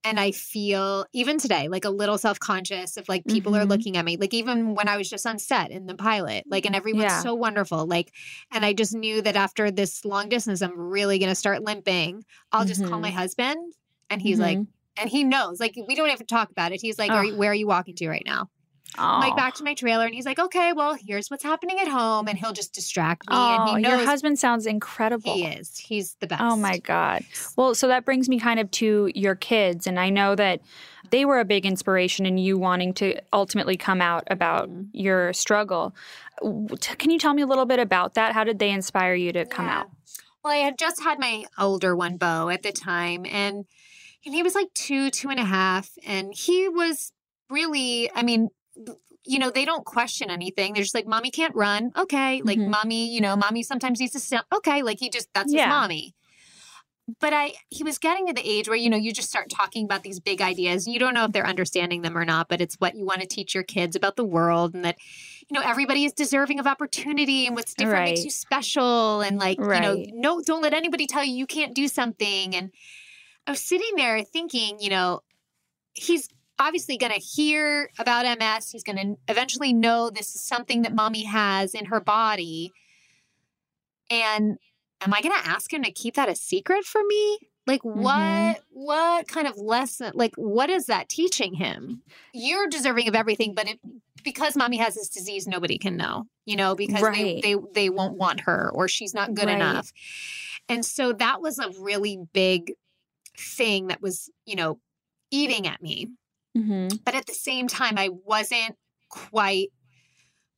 [0.06, 3.70] And I feel even today, like a little self conscious of like people are Mhm.
[3.70, 4.18] looking at me.
[4.18, 7.22] Like even when I was just on set in the pilot, like, and everyone's Yeah.
[7.22, 7.86] so wonderful.
[7.88, 8.12] Like,
[8.52, 12.26] and I just knew that after this long distance, I'm really going to start limping.
[12.52, 13.74] I'll just call my husband
[14.10, 14.68] and he's like, Mhm.
[14.98, 16.82] And he knows, like, we don't even talk about it.
[16.82, 18.50] He's like, are you, where are you walking to right now?
[18.96, 21.88] I'm like back to my trailer and he's like, okay, well, here's what's happening at
[21.88, 22.28] home.
[22.28, 23.36] And he'll just distract me.
[23.36, 25.34] Oh, and he knows your husband sounds incredible.
[25.34, 25.80] he is.
[25.80, 26.44] He's the best.
[26.44, 27.24] Oh my God.
[27.56, 29.88] Well, so that brings me kind of to your kids.
[29.88, 30.62] And I know that
[31.10, 34.90] they were a big inspiration in you wanting to ultimately come out about Mhm.
[34.94, 35.96] your struggle.
[36.82, 38.34] Can you tell me a little bit about that?
[38.34, 39.80] How did they inspire you to come Yeah.
[39.80, 39.88] out?
[40.44, 43.66] Well, I had just had my older one, Beau, at the time, and
[44.26, 47.12] and he was like two, two and a half, and he was
[47.50, 48.50] really, I mean,
[49.26, 50.74] you know, they don't question anything.
[50.74, 52.68] They're just like, "Mommy can't run." Okay, like Mhm.
[52.70, 54.42] mommy, you know, mommy sometimes needs to sit.
[54.54, 55.66] Okay, like he just that's Yeah.
[55.66, 56.16] his mommy.
[57.20, 59.84] But I, he was getting to the age where you know you just start talking
[59.84, 60.88] about these big ideas.
[60.88, 63.28] You don't know if they're understanding them or not, but it's what you want to
[63.28, 64.98] teach your kids about the world and that
[65.50, 69.58] you know everybody is deserving of opportunity and what's different makes you special and like
[69.60, 72.72] you know no don't let anybody tell you you can't do something and
[73.48, 75.22] i was sitting there thinking you know
[75.94, 76.28] he's
[76.60, 80.94] obviously going to hear about ms he's going to eventually know this is something that
[80.96, 82.72] mommy has in her body
[84.10, 84.58] and
[85.02, 88.06] am i going to ask him to keep that a secret for me like what
[88.06, 88.56] Mhm.
[88.70, 92.02] what kind of lesson like what is that teaching him
[92.34, 93.80] you're deserving of everything but it,
[94.24, 97.42] because mommy has this disease nobody can know you know because Right.
[97.42, 99.56] they, they they won't want her or she's not good Right.
[99.56, 99.92] enough
[100.70, 102.74] and so that was a really big
[103.38, 104.80] thing that was you know
[105.32, 106.10] eating at me
[106.58, 106.98] Mm-hmm.
[107.04, 108.76] but at the same time i wasn't
[109.10, 109.70] quite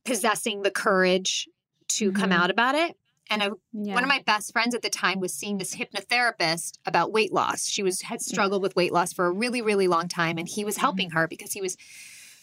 [0.04, 1.48] possessing the courage
[1.88, 2.34] to come Mhm.
[2.38, 2.96] out about it
[3.28, 3.94] and I, Yeah.
[3.94, 7.66] one of my best friends at the time was seeing this hypnotherapist about weight loss.
[7.66, 10.64] She was had struggled with weight loss for a really really long time and he
[10.64, 11.76] was helping her because he was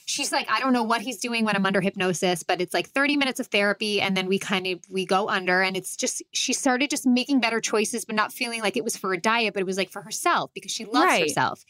[0.05, 2.89] she's like I don't know what he's doing when I'm under hypnosis, but it's like
[2.89, 6.21] 30 minutes of therapy and then we kind of we go under and it's just
[6.33, 9.53] she started just making better choices but not feeling like it was for a diet,
[9.53, 11.21] but it was like for herself because she loves Right.
[11.23, 11.63] herself.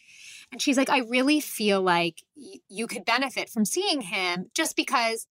[0.51, 4.75] And she's like I really feel like y- you could benefit from seeing him just
[4.75, 5.27] because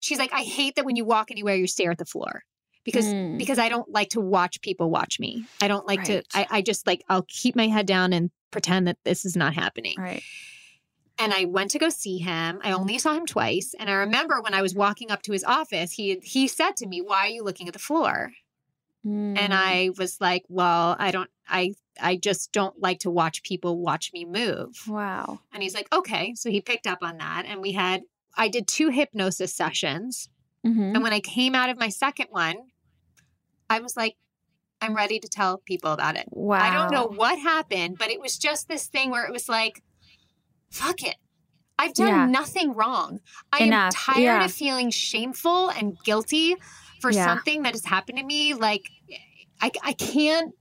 [0.00, 2.42] she's like I hate that when you walk anywhere you stare at the floor
[2.84, 3.38] because Mm.
[3.38, 5.44] because I don't like to watch people watch me.
[5.60, 6.22] I don't like Right.
[6.32, 9.36] to I, I just like I'll keep my head down and pretend that this is
[9.36, 9.94] not happening.
[9.98, 10.22] Right.
[11.18, 12.60] And I went to go see him.
[12.62, 13.74] I only saw him twice.
[13.78, 16.86] And I remember when I was walking up to his office, he he said to
[16.86, 18.32] me, Why are you looking at the floor?
[19.06, 19.36] Mm.
[19.38, 23.78] And I was like, Well, I don't I I just don't like to watch people
[23.78, 24.82] watch me move.
[24.88, 25.40] Wow.
[25.52, 26.34] And he's like, Okay.
[26.34, 27.44] So he picked up on that.
[27.46, 28.02] And we had
[28.36, 30.28] I did two hypnosis sessions.
[30.66, 30.94] Mm-hmm.
[30.94, 32.56] And when I came out of my second one,
[33.68, 34.16] I was like,
[34.80, 36.26] I'm ready to tell people about it.
[36.30, 36.58] Wow.
[36.58, 39.82] I don't know what happened, but it was just this thing where it was like,
[40.72, 41.16] fuck it.
[41.78, 42.26] I've done Yeah.
[42.26, 43.20] nothing wrong.
[43.52, 44.44] I Enough, am tired yeah.
[44.44, 46.56] of feeling shameful and guilty
[47.00, 47.24] for Yeah.
[47.26, 48.54] something that has happened to me.
[48.54, 48.88] Like,
[49.60, 50.52] I, I can't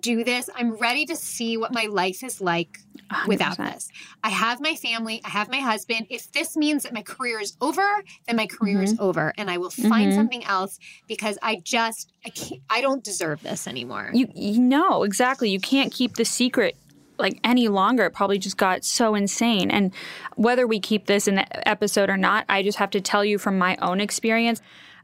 [0.00, 0.48] do this.
[0.56, 2.78] I'm ready to see what my life is like
[3.26, 3.74] without 100%.
[3.74, 3.88] this.
[4.24, 6.06] I have my family, I have my husband.
[6.08, 9.58] If this means that my career is over, then my career is over and I
[9.58, 10.14] will find Mhm.
[10.14, 10.78] something else
[11.08, 14.10] because I just I can't I don't deserve this anymore.
[14.14, 15.50] You, you know, exactly.
[15.50, 16.76] You can't keep the secret
[17.22, 18.04] like any longer.
[18.04, 19.70] It probably just got so insane.
[19.70, 19.92] And
[20.36, 23.38] whether we keep this in the episode or not, I just have to tell you
[23.38, 24.60] from my own experience.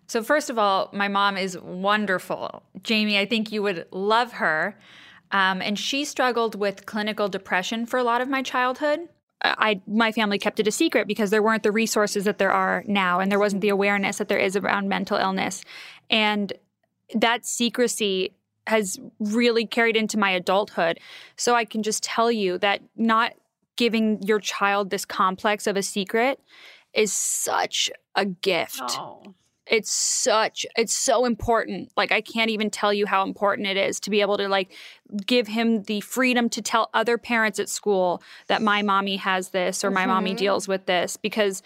[0.07, 2.63] So, first of all, my mom is wonderful.
[2.83, 4.77] Jamie, I think you would love her.
[5.31, 9.01] Um, and she struggled with clinical depression for a lot of my childhood.
[9.43, 12.83] I my family kept it a secret because there weren't the resources that there are
[12.87, 15.63] now, and there wasn't the awareness that there is around mental illness,
[16.11, 16.53] and
[17.15, 18.35] that secrecy
[18.69, 21.01] has really carried into my adulthood.
[21.37, 23.33] So I can just tell you that not
[23.77, 26.39] giving your child this complex of a secret
[26.93, 29.35] is such a gift Oh.
[29.67, 34.01] it's such it's so important like i can't even tell you how important it is
[34.01, 34.73] to be able to like
[35.27, 39.85] give him the freedom to tell other parents at school that my mommy has this
[39.85, 40.39] or my mommy Mhm.
[40.39, 41.63] deals with this because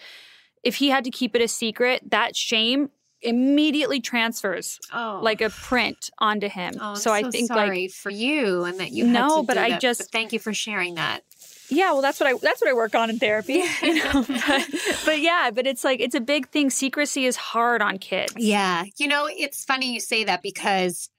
[0.61, 2.89] if he had to keep it a secret that shame
[3.23, 5.19] immediately transfers Oh.
[5.23, 8.79] like a print onto him Oh, I'm so, i think like sorry for you and
[8.79, 11.21] that you No, but I that, just- but thank you for sharing that.
[11.69, 14.67] yeah well that's what i that's what i work on in therapy you know but,
[15.05, 18.83] but yeah but it's like it's a big thing secrecy is hard on kids Yeah.
[18.97, 21.09] You know, it's funny you say that because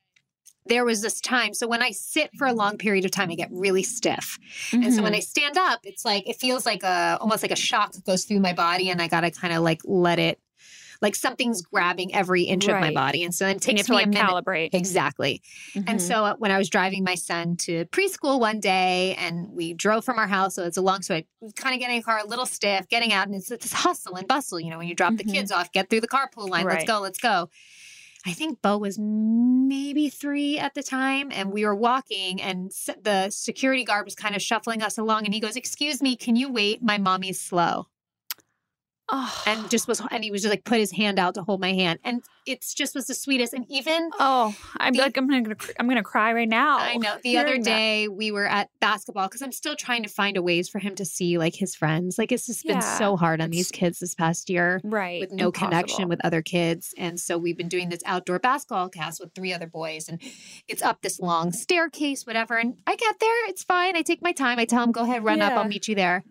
[0.67, 1.53] there was this time.
[1.53, 4.39] So when I sit for a long period of time, I get really stiff.
[4.73, 5.17] And so when Mhm.
[5.17, 8.41] I stand up, it's like it feels like a almost like a shock goes through
[8.41, 10.39] my body and I gotta kind of like let it
[11.05, 13.23] like something's grabbing every inch of my body.
[13.23, 14.45] And so then taking it And takes have to me like a minute.
[14.47, 14.71] calibrate.
[14.73, 15.43] Exactly.
[15.75, 16.01] And Mhm.
[16.01, 20.19] so when I was driving my son to preschool one day and we drove from
[20.19, 21.01] our house, so it's a long,
[21.41, 23.73] was kind of getting in the car a little stiff, getting out, and it's this
[23.73, 25.19] hustle and bustle, you know, when you drop Mhm.
[25.19, 27.51] the kids off, get through the carpool line, let's go, let's go.
[28.27, 33.29] I think Beau was maybe three at the time, and we were walking, and the
[33.29, 36.51] security guard was kind of shuffling us along, and he goes, "Excuse me, can you
[36.51, 36.83] wait?
[36.83, 37.89] My mommy's slow."
[39.11, 39.43] Oh.
[39.47, 41.73] And just was, and he was just like put his hand out to hold my
[41.73, 43.53] hand, and it's just was the sweetest.
[43.53, 46.79] And even oh, I'm the- like I'm gonna I'm gonna cry right now.
[46.79, 47.17] I know.
[47.23, 47.71] The other hearing that.
[47.71, 50.95] day we were at basketball because I'm still trying to find a ways for him
[50.97, 52.19] to see like his friends.
[52.19, 55.51] Like it's just been so hard on these kids this past year right with no
[55.51, 56.95] connection with other kids.
[56.97, 60.21] And so we've been doing this outdoor basketball cast with three other boys and
[60.69, 62.57] it's up this long staircase, whatever.
[62.57, 63.97] And I get there, it's fine.
[63.97, 64.59] I take my time.
[64.59, 66.25] I tell him, go ahead, run up, I'll meet you there.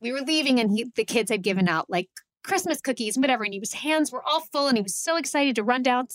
[0.00, 2.08] We were leaving and he the kids had given out like
[2.42, 3.44] Christmas cookies, and whatever.
[3.44, 6.08] And he was hands were all full and he was so excited to run down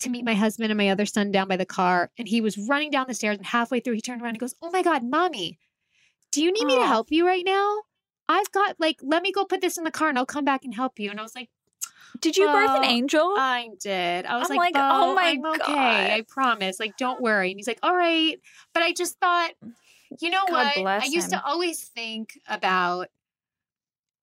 [0.00, 2.10] to meet my husband and my other son down by the car.
[2.16, 4.54] And he was running down the stairs and halfway through he turned around and goes,
[4.62, 5.58] Oh my God, mommy,
[6.30, 6.86] do you need me to Oh.
[6.86, 7.82] help you right now?
[8.28, 10.64] I've got like, let me go put this in the car and I'll come back
[10.64, 11.10] and help you.
[11.10, 11.50] And I was like,
[12.20, 13.34] Did you birth an angel?
[13.36, 14.24] I did.
[14.26, 16.14] I was I'm like, like, oh my I'm okay.
[16.14, 16.78] I promise.
[16.78, 17.50] Like, don't worry.
[17.50, 18.40] And he's like, all right.
[18.72, 19.50] But I just thought,
[20.20, 21.02] you know God what?
[21.02, 21.40] I used him.
[21.40, 23.08] to always think about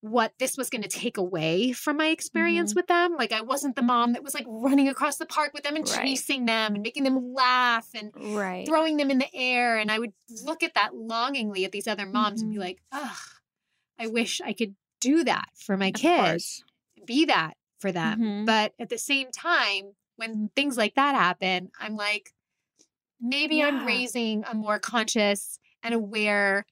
[0.01, 2.75] what this was going to take away from my experience Mhm.
[2.77, 3.15] with them.
[3.15, 5.87] Like, I wasn't the mom that was like running across the park with them and
[5.87, 6.01] Right.
[6.01, 8.65] chasing them and making them laugh and right.
[8.67, 9.77] throwing them in the air.
[9.77, 12.61] And I would look at that longingly at these other moms and be Mhm.
[12.61, 13.17] like, ugh,
[13.99, 16.63] I wish I could do that for my kids,
[17.05, 18.19] be that for them.
[18.19, 18.45] Mhm.
[18.47, 22.33] But at the same time, when things like that happen, I'm like,
[23.19, 26.65] maybe I'm raising a more conscious and aware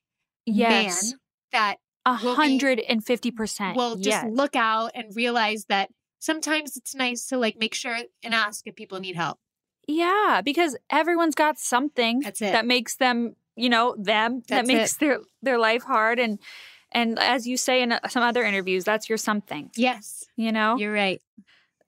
[0.45, 1.11] Yes.
[1.11, 1.19] man
[1.51, 3.77] that A hundred and fifty percent.
[3.77, 4.25] Well, just yes.
[4.29, 5.89] look out and realize that
[6.19, 9.37] sometimes it's nice to like make sure and ask if people need help.
[9.87, 12.51] Yeah, because everyone's got something That's it.
[12.51, 16.39] that makes them, you know, them that That's makes their their life hard and
[16.91, 20.77] and as you say in uh, some other interviews, that's your something, yes, you know?
[20.77, 21.21] you're right.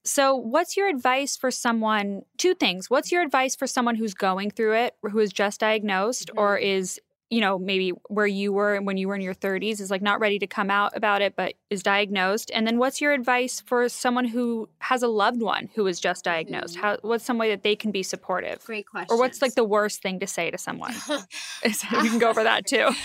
[0.03, 2.23] So, what's your advice for someone?
[2.37, 2.89] Two things.
[2.89, 6.99] What's your advice for someone who's going through it, who is just diagnosed, or is,
[7.31, 10.01] you know, maybe where you were and when you were in your 30s, is like
[10.03, 12.51] not ready to come out about it, but is diagnosed?
[12.53, 16.23] And then, what's your advice for someone who has a loved one who is just
[16.25, 16.75] diagnosed?
[16.77, 16.81] Mhm.
[16.81, 16.97] How?
[17.01, 18.63] What's some way that they can be supportive?
[18.65, 19.07] Great question.
[19.09, 20.93] Or what's like the worst thing to say to someone?
[21.65, 22.85] we can go over that too.
[22.87, 22.95] um,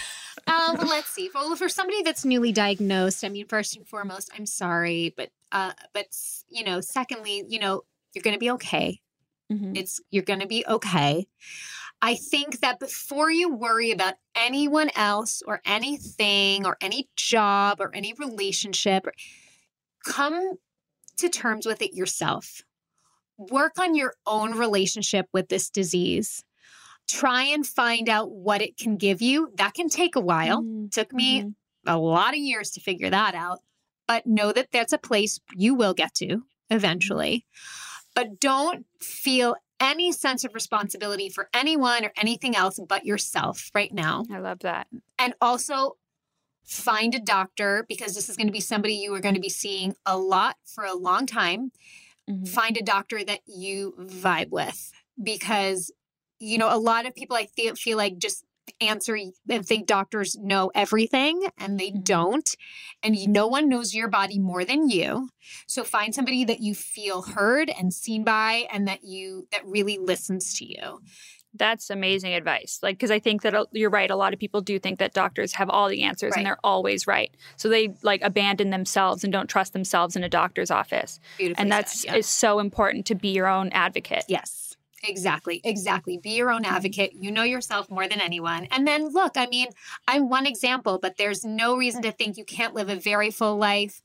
[0.79, 1.31] well, let's see.
[1.33, 5.72] Well, for somebody that's newly diagnosed, I mean, first and foremost, I'm sorry, but uh,
[5.95, 6.07] but
[6.51, 9.01] you know, secondly, you know, you're going to be okay.
[9.53, 9.77] Mhm.
[9.79, 11.29] It's you're going to be okay.
[12.03, 17.94] I think that before you worry about anyone else or anything or any job or
[17.94, 19.07] any relationship,
[20.05, 20.53] come
[21.18, 22.62] to terms with it yourself.
[23.38, 26.44] Work on your own relationship with this disease.
[27.09, 29.53] Try and find out what it can give you.
[29.57, 30.62] That can take a while.
[30.62, 30.90] Mhm.
[30.92, 31.55] Took me Mhm.
[31.86, 33.61] a lot of years to figure that out.
[34.07, 37.47] But know that that's a place you will get to eventually.
[38.14, 43.93] But don't feel any sense of responsibility for anyone or anything else but yourself right
[43.93, 44.24] now.
[44.33, 44.87] I love that.
[45.18, 45.97] And also
[46.64, 49.49] find a doctor because this is going to be somebody you are going to be
[49.49, 51.70] seeing a lot for a long time.
[52.29, 52.49] Mhm.
[52.49, 55.93] Find a doctor that you vibe with because
[56.39, 58.45] you know a lot of people I feel feel like just
[58.81, 59.17] answer
[59.49, 62.05] and think doctors know everything and they Mhm.
[62.05, 62.57] don't
[63.03, 65.31] and no one knows your body more than you
[65.67, 69.99] so find somebody that you feel heard and seen by and that you that really
[69.99, 71.01] listens to you
[71.59, 72.81] That's amazing advice.
[72.83, 74.11] Like, because I think that uh, you're right.
[74.11, 76.39] A lot of people do think that doctors have all the answers Right.
[76.41, 77.35] and they're always right.
[77.57, 81.19] So they like abandon themselves and don't trust themselves in a doctor's office.
[81.41, 82.17] and said, that's yeah.
[82.17, 84.25] is so important to be your own advocate.
[84.29, 84.66] Yes,
[85.07, 85.61] exactly.
[85.64, 86.18] Exactly.
[86.18, 87.12] Be your own advocate.
[87.14, 88.66] You know yourself more than anyone.
[88.70, 89.68] And then look, I mean,
[90.07, 93.57] I'm one example, but there's no reason to think you can't live a very full
[93.57, 94.02] life.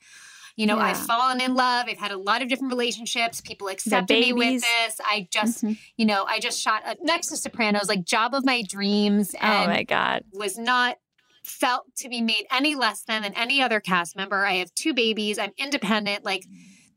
[0.57, 1.87] You know, I've fallen in love.
[1.89, 3.39] I've had a lot of different relationships.
[3.41, 4.99] People accepted me with this.
[5.03, 5.77] I just, Mhm.
[5.95, 9.45] you know, I just shot a, next to Sopranos, like job of my dreams, Oh
[9.47, 10.23] and my God.
[10.33, 10.97] was not
[11.43, 14.45] felt to be made any less than than any other cast member.
[14.45, 15.39] I have two babies.
[15.39, 16.25] I'm independent.
[16.25, 16.45] Like,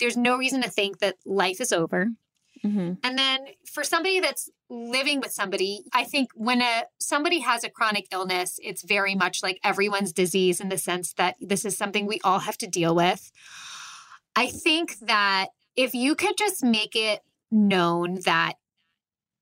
[0.01, 2.09] there's no reason to think that life is over.
[2.65, 3.41] Hmm And then
[3.71, 8.59] for somebody that's living with somebody, I think when a somebody has a chronic illness,
[8.63, 12.41] it's very much like everyone's disease in the sense that this is something we all
[12.41, 13.31] have to deal with.
[14.35, 18.55] I think that if you could just make it known that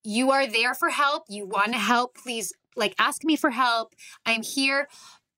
[0.03, 3.95] you are there for help, you want to help, please like ask me for help.
[4.27, 4.89] I'm here,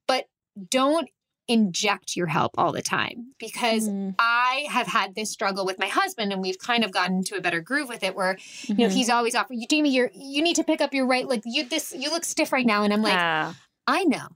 [0.08, 0.26] but
[0.70, 1.10] don't
[1.48, 4.14] inject your help all the time because Mhm.
[4.18, 7.40] I have had this struggle with my husband and we've kind of gotten to a
[7.40, 8.92] better groove with it where you know Mhm.
[8.92, 11.64] he's always offering you Jamie you're you need to pick up your right like you
[11.68, 13.54] this you look stiff right now and I'm like Ah,
[13.86, 14.28] I know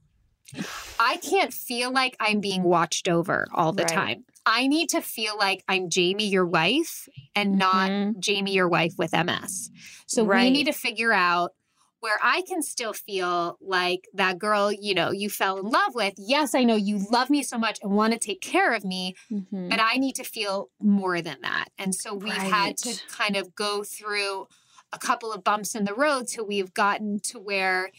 [1.01, 3.93] I can't feel like I'm being watched over all the Right.
[3.95, 8.19] time I need to feel like I'm Jamie your wife and not Mhm.
[8.19, 9.71] Jamie your wife with MS
[10.07, 11.53] so we need to figure out
[12.01, 16.15] where I can still feel like that girl, you know, you fell in love with.
[16.17, 19.15] Yes, I know you love me so much and want to take care of me,
[19.31, 19.69] mhm.
[19.69, 21.69] but I need to feel more than that.
[21.79, 24.47] And so we've had to kind of go through
[24.93, 27.91] a couple of bumps in the road till we've gotten to where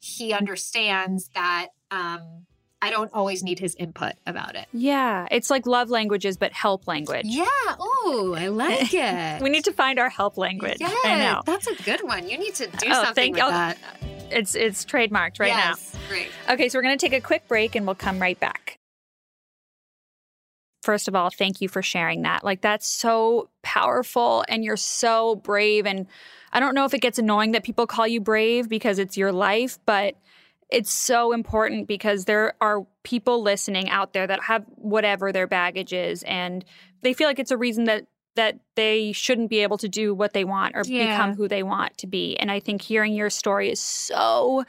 [0.00, 2.46] he understands that um,
[2.80, 4.66] I don't always need his input about it.
[4.72, 7.24] yeah, it's like love languages, but help language.
[7.26, 7.44] Yeah.
[7.78, 9.42] Oh, I like it.
[9.42, 10.76] We need to find our help language.
[10.78, 11.42] Yeah, I know.
[11.44, 12.28] that's a good one.
[12.28, 13.78] You need to do Oh, something with I'll- that.
[14.30, 16.28] It's it's trademarked right yes, Great.
[16.50, 18.78] Okay, so we're going to take a quick break and we'll come right back.
[20.82, 22.44] First of all, thank you for sharing that.
[22.44, 26.06] Like that's so powerful and you're so brave and
[26.52, 29.32] I don't know if it gets annoying that people call you brave because it's your
[29.32, 30.14] life, but
[30.70, 35.92] it's so important because there are people listening out there that have whatever their baggage
[35.92, 36.64] is and
[37.02, 38.06] they feel like it's a reason that
[38.36, 41.10] that they shouldn't be able to do what they want or Yeah.
[41.10, 42.36] become who they want to be.
[42.38, 44.62] And I think hearing your story is so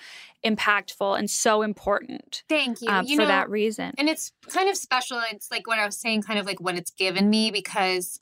[0.43, 2.89] impactful and so important Thank you.
[2.89, 3.93] uh, you for know, that reason.
[3.99, 5.21] and it's kind of special.
[5.31, 8.19] It's like what I was saying, kind of like what it's given me, because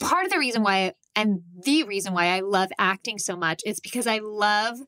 [0.00, 3.78] part of the reason why, and the reason why I love acting so much is
[3.80, 4.78] because I love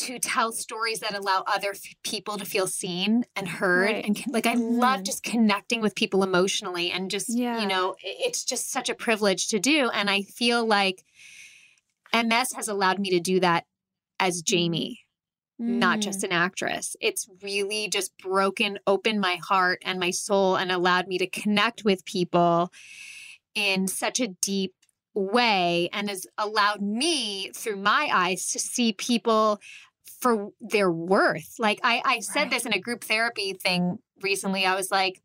[0.00, 4.04] to tell stories that allow other f- people to feel seen and heard Right.
[4.04, 5.04] and like i love Mhm.
[5.06, 7.60] just connecting with people emotionally and just Yeah.
[7.60, 11.04] you know it's just such a privilege to do and i feel like
[12.12, 13.66] ms has allowed me to do that
[14.18, 15.00] as jamie
[15.60, 16.02] not Mm.
[16.02, 16.94] just an actress.
[17.00, 21.82] It's really just broken open my heart and my soul and allowed me to connect
[21.84, 22.70] with people
[23.56, 24.72] in such a deep
[25.14, 29.58] way and has allowed me through my eyes to see people
[30.20, 31.54] for their worth.
[31.58, 32.50] Like I, I said Right.
[32.50, 34.66] this in a group therapy thing recently.
[34.66, 35.22] I was like,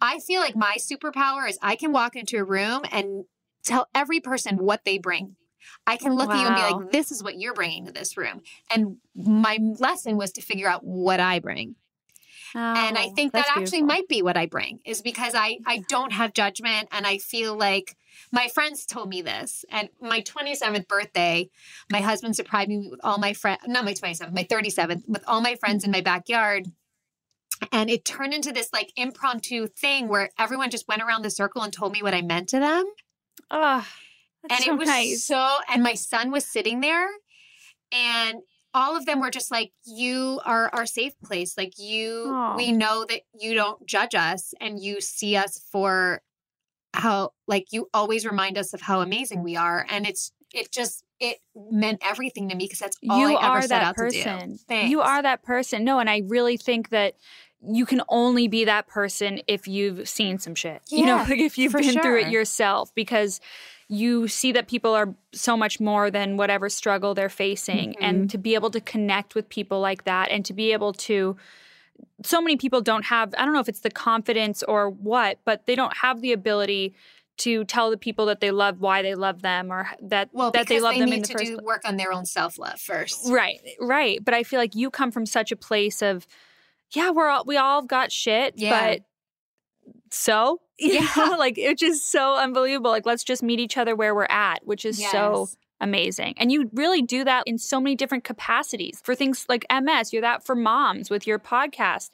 [0.00, 3.24] I feel like my superpower is I can walk into a room and
[3.64, 5.36] tell every person what they bring.
[5.86, 8.16] I can look at you and be like, this is what you're bringing to this
[8.16, 8.42] room.
[8.70, 11.76] And my lesson was to figure out what I bring.
[12.54, 13.86] and I Oh, think that that's actually beautiful.
[13.86, 17.56] might be what I bring is because I, I don't have judgment and I feel
[17.56, 17.96] like
[18.32, 19.64] my friends told me this.
[19.70, 21.50] And my 27th birthday,
[21.90, 25.40] my husband surprised me with all my friends, not my 27th, my 37th, with all
[25.40, 26.66] my friends in my backyard.
[27.72, 31.62] And it turned into this like impromptu thing where everyone just went around the circle
[31.62, 32.84] and told me what I meant to them
[33.50, 33.86] Oh,
[34.42, 35.24] that's and so it was nice.
[35.24, 37.06] so and my son was sitting there
[37.92, 38.38] and
[38.72, 42.56] all of them were just like you are our safe place like you Aw.
[42.56, 46.22] we know that you don't judge us and you see us for
[46.94, 51.04] how like you always remind us of how amazing we are and it's it just
[51.20, 51.38] it
[51.70, 54.58] meant everything to me because that's all you I ever are set that out person.
[54.58, 54.74] to do.
[54.88, 55.22] You are Thanks.
[55.24, 55.84] that person.
[55.84, 57.14] No, and I really think that
[57.62, 60.80] you can only be that person if you've seen some shit.
[60.88, 63.38] you know, Yeah, like if you've been through it yourself because
[63.86, 68.04] you see that people are so much more than whatever struggle they're facing Mm-hmm.
[68.04, 71.36] and to be able to connect with people like that and to be able to
[72.24, 75.66] so many people don't have I don't know if it's the confidence or what, but
[75.66, 76.94] they don't have the ability
[77.38, 80.66] to tell the people that they love why they love them or that Well, that
[80.66, 81.64] they love them need in the to first do place.
[81.64, 83.30] work on their own self love first.
[83.30, 84.22] Right, right.
[84.22, 86.26] But I feel like you come from such a place of,
[86.92, 88.90] yeah, we're all we all got shit, Yeah.
[88.96, 89.02] but
[90.10, 91.06] so Yeah.
[91.38, 92.90] like it's just so unbelievable.
[92.90, 95.56] Like let's just meet each other where we're at, which is so Yes.
[95.80, 96.34] Amazing.
[96.36, 100.12] And you really do that in so many different capacities for things like MS.
[100.12, 102.10] You're that for moms with your podcast.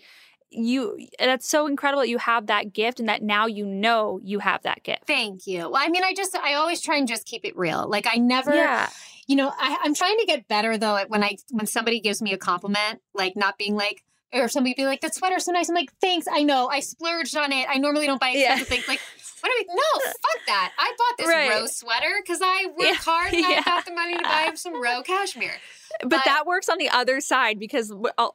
[0.51, 4.39] You that's so incredible that you have that gift and that now you know you
[4.39, 5.07] have that gift.
[5.07, 5.69] Thank you.
[5.69, 7.89] Well, I mean, I just, I always try and just keep it real.
[7.89, 8.89] Like, I never, Yeah.
[9.27, 12.23] you know, I, I'm trying to get better though at when I, when somebody gives
[12.23, 15.69] me a compliment, like not being like, or somebody be like, that sweater's so nice.
[15.69, 16.27] I'm like, thanks.
[16.31, 16.69] I know.
[16.69, 17.67] I splurged on it.
[17.69, 18.53] I normally don't buy Yeah.
[18.59, 18.89] expensive things.
[18.89, 19.01] Like,
[19.47, 19.75] what are we?
[19.75, 20.73] No, uh, fuck that.
[20.79, 21.51] I bought this Right.
[21.51, 22.95] rose sweater because I worked Yeah.
[22.95, 23.59] hard and Yeah.
[23.61, 25.55] I got the money to buy some row cashmere.
[26.01, 27.93] But, But- that works on the other side because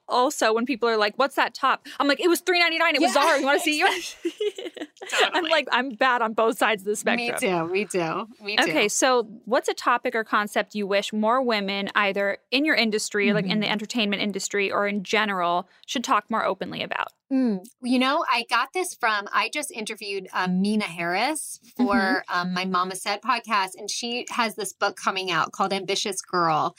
[0.08, 2.96] also when people are like, "What's that top?" I'm like, "It was three ninety nine.
[2.96, 3.40] It was Zara.
[3.40, 4.88] You want to see?" It?
[5.34, 7.28] I'm like, I'm bad on both sides of the spectrum.
[7.32, 7.68] Me too.
[7.68, 8.28] Me too.
[8.44, 8.64] Me too.
[8.64, 13.34] Okay, so what's a topic or concept you wish more women, either in your industry,
[13.34, 13.60] like in Mm-hmm.
[13.62, 17.08] the entertainment industry, or in general, should talk more openly about?
[17.32, 22.38] Mm, you know, I got this from, I just interviewed um, Meena Harris for Mm-hmm.
[22.40, 26.76] um, my Mama Said podcast, and she has this book coming out called Ambitious Girl.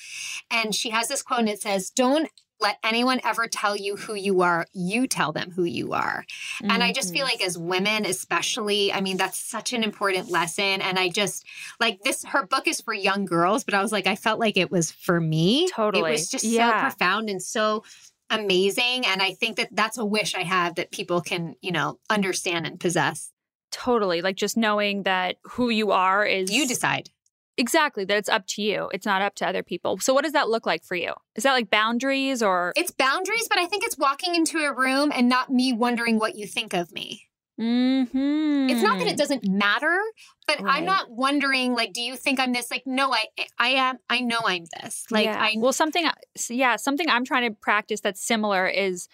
[0.51, 2.29] And she has this quote, and it says, Don't
[2.63, 4.67] let anyone ever tell you who you are.
[4.73, 6.25] You tell them who you are.
[6.63, 6.71] Mm-hmm.
[6.71, 7.33] And I just feel mm-hmm.
[7.33, 10.81] like as women, especially, I mean, that's such an important lesson.
[10.81, 11.45] And I just
[11.81, 14.57] like this, her book is for young girls, but I was like, I felt like
[14.57, 15.69] it was for me.
[15.69, 16.11] Totally.
[16.11, 16.79] It was just yeah.
[16.79, 17.83] so profound and so
[18.31, 19.05] amazing.
[19.07, 22.67] And I think that that's a wish I have that people can, you know, understand
[22.67, 23.31] and possess.
[23.73, 24.23] Totally.
[24.23, 26.53] Like just knowing that who you are is.
[26.53, 27.11] You decide.
[27.59, 28.89] Exactly, that it's up to you.
[28.95, 29.99] It's not up to other people.
[29.99, 31.13] So, what does that look like for you?
[31.37, 32.73] Is that like boundaries or?
[32.77, 36.35] It's boundaries, but I think it's walking into a room and not me wondering what
[36.35, 37.29] you think of me.
[37.61, 38.71] Mm-hmm.
[38.71, 39.99] It's not that it doesn't matter,
[40.47, 40.79] but right.
[40.79, 42.71] I'm not wondering like, do you think I'm this?
[42.71, 43.27] Like, no, I,
[43.59, 43.99] I am.
[44.09, 45.05] I know I'm this.
[45.11, 45.39] Like, yeah.
[45.39, 46.09] I well, something,
[46.49, 49.09] yeah, something I'm trying to practice that's similar is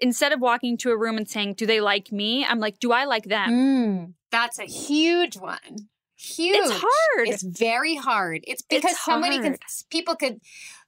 [0.00, 2.92] instead of walking to a room and saying, "Do they like me?" I'm like, "Do
[2.92, 6.56] I like them?" Mm, that's a huge one huge.
[6.56, 7.28] It's hard.
[7.28, 8.42] It's very hard.
[8.46, 9.56] It's because it's somebody can
[9.90, 10.40] people could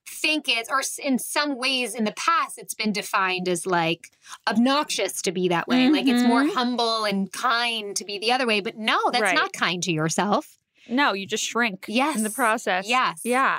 [0.09, 4.09] think it, or in some ways in the past it's been defined as like
[4.49, 5.85] obnoxious to be that way.
[5.85, 5.95] Mm-hmm.
[5.95, 6.57] Like it's more mm-hmm.
[6.57, 9.35] humble and kind to be the other way, but no, that's right.
[9.35, 10.57] not kind to yourself.
[10.89, 12.17] No, you just shrink yes.
[12.17, 12.89] in the process.
[12.89, 13.21] Yes.
[13.23, 13.59] Yeah.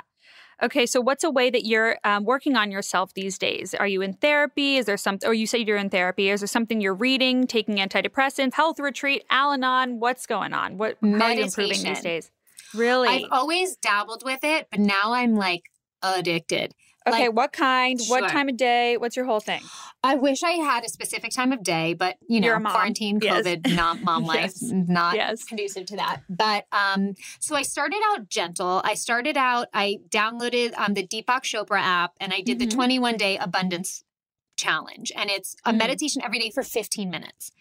[0.62, 3.74] Okay, so what's a way that you're um, working on yourself these days?
[3.74, 4.76] Are you in therapy?
[4.76, 6.28] Is there something, or you say you're in therapy?
[6.28, 10.00] Is there something you're reading, taking antidepressants, health retreat, Al Anon?
[10.00, 10.76] What's going on?
[10.76, 12.30] What, how are you improving these days?
[12.74, 13.08] Really?
[13.08, 15.62] I've always dabbled with it, but now I'm like
[16.02, 16.74] addicted.
[17.06, 18.00] Okay, like, what kind?
[18.00, 18.20] Sure.
[18.20, 18.96] What time of day?
[18.96, 19.62] What's your whole thing?
[20.02, 23.46] I wish I had a specific time of day, but you know, quarantine, yes.
[23.46, 24.62] COVID, not mom life, yes.
[24.62, 25.44] not yes.
[25.44, 26.22] conducive to that.
[26.28, 28.80] But um, so I started out gentle.
[28.84, 29.68] I started out.
[29.72, 32.68] I downloaded um, the Deepak Chopra app, and I did mm-hmm.
[32.68, 34.04] the 21 day abundance
[34.60, 35.78] challenge and it's a mm.
[35.78, 37.52] meditation every day for 15 minutes.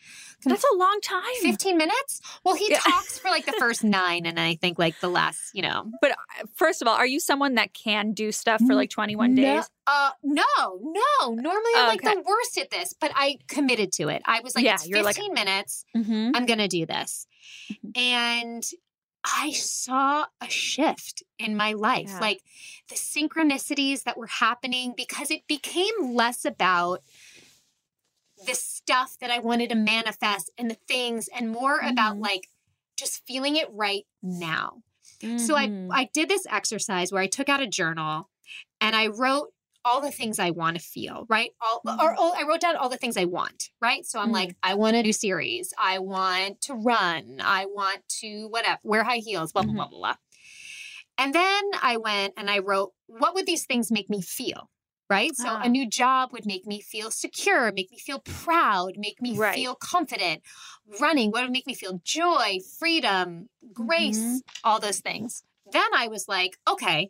[0.46, 1.24] That's a long time.
[1.42, 2.22] 15 minutes?
[2.46, 2.80] Well, he yeah.
[2.80, 5.92] talks for like the first 9 and I think like the last, you know.
[6.02, 6.16] But uh,
[6.56, 9.70] first of all, are you someone that can do stuff for like 21 no, days?
[9.86, 11.34] Uh no, no.
[11.34, 12.08] Normally I'm okay.
[12.08, 14.22] like the worst at this, but I committed to it.
[14.26, 15.86] I was like yeah, it's 15 like, minutes.
[15.96, 16.32] Mm-hmm.
[16.36, 17.28] I'm going to do this.
[17.72, 18.00] Mm-hmm.
[18.00, 18.64] And
[19.24, 22.20] I saw a shift in my life, yeah.
[22.20, 22.42] like
[22.88, 27.02] the synchronicities that were happening because it became less about
[28.46, 31.90] the stuff that I wanted to manifest and the things and more mm-hmm.
[31.90, 32.48] about like
[32.98, 34.84] just feeling it right now.
[35.22, 35.38] Mm-hmm.
[35.38, 35.92] So I mm-hmm.
[35.92, 38.30] I did this exercise where I took out a journal
[38.80, 39.50] and I wrote
[39.90, 41.52] all the things I want to feel, right?
[41.62, 42.00] All mm-hmm.
[42.00, 44.06] or, or, I wrote down all the things I want, right?
[44.06, 44.34] So I'm mm-hmm.
[44.34, 49.04] like, I want to do series, I want to run, I want to whatever, wear
[49.04, 49.78] high heels, blah blah mm-hmm.
[49.78, 50.16] blah blah blah.
[51.18, 54.70] And then I went and I wrote, what would these things make me feel?
[55.10, 55.36] Right.
[55.36, 55.62] So ah.
[55.64, 59.56] a new job would make me feel secure, make me feel proud, make me right.
[59.56, 60.44] feel confident.
[61.02, 64.38] Running, what would make me feel joy, freedom, grace, mm-hmm.
[64.64, 65.44] all those things.
[65.72, 67.10] Then I was like, okay,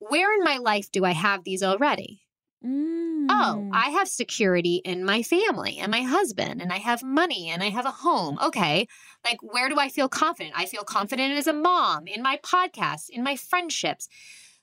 [0.00, 2.22] where in my life do I have these already?
[2.64, 3.26] Oh, mm.
[3.30, 7.62] Oh, I have security in my family and my husband, and I have money and
[7.62, 8.38] I have a home.
[8.42, 8.86] Okay.
[9.24, 10.54] Like, where do I feel confident?
[10.56, 14.08] I feel confident as a mom, in my podcast, in my friendships.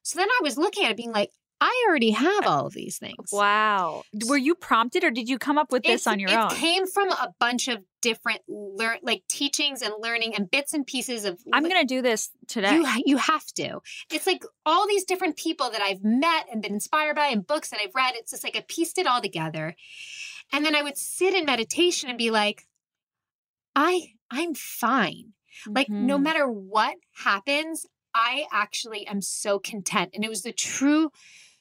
[0.03, 2.99] So then I was looking at it being like, I already have all of these
[2.99, 3.29] things.
[3.31, 4.03] Wow.
[4.27, 6.51] Were you prompted or did you come up with this it's, on your it own?
[6.51, 10.85] It came from a bunch of different learn like teachings and learning and bits and
[10.85, 12.75] pieces of I'm going to do this today.
[12.75, 13.79] You you have to.
[14.11, 17.69] It's like all these different people that I've met and been inspired by and books
[17.69, 18.13] that I've read.
[18.15, 19.75] It's just like I pieced it all together.
[20.53, 22.67] And then I would sit in meditation and be like
[23.75, 25.33] I I'm fine.
[25.63, 25.73] Mm-hmm.
[25.75, 26.23] Like no mm-hmm.
[26.23, 30.11] matter what happens, I actually am so content.
[30.13, 31.11] And it was the true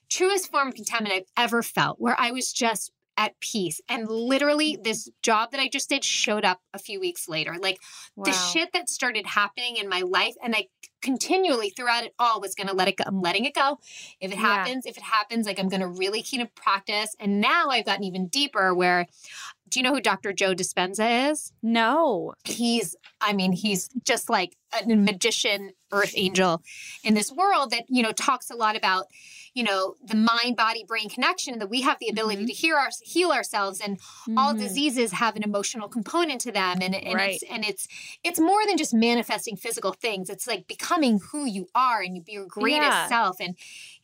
[0.09, 3.81] truest form of contentment I've ever felt, where I was just at peace.
[3.89, 4.83] And literally, mm-hmm.
[4.83, 7.57] this job that I just did showed up a few weeks later.
[7.59, 7.79] Like
[8.15, 8.25] wow.
[8.25, 10.67] the shit that started happening in my life, and I
[11.03, 13.05] continually throughout it all was going to let it go.
[13.07, 13.79] I'm letting it go.
[14.21, 14.91] If it happens, yeah.
[14.91, 17.15] if it happens, like I'm going to really keep a practice.
[17.21, 19.07] And now I've gotten even deeper where
[19.69, 20.33] do you know who Dr.
[20.33, 21.53] Joe Dispenza is?
[21.63, 22.35] No.
[22.45, 26.63] He's, I mean, he's just like a magician, earth angel
[27.05, 29.07] in this world that, you know, talks a lot about
[29.57, 32.47] you know the mind body brain connection that we have the ability mm-hmm.
[32.47, 34.37] to hear our, heal ourselves and mm-hmm.
[34.37, 37.37] all diseases have an emotional component to them and, and right.
[37.37, 37.89] it's and it's
[38.23, 42.45] it's more than just manifesting physical things it's like becoming who you are and your
[42.47, 43.09] greatest yeah.
[43.09, 43.57] self and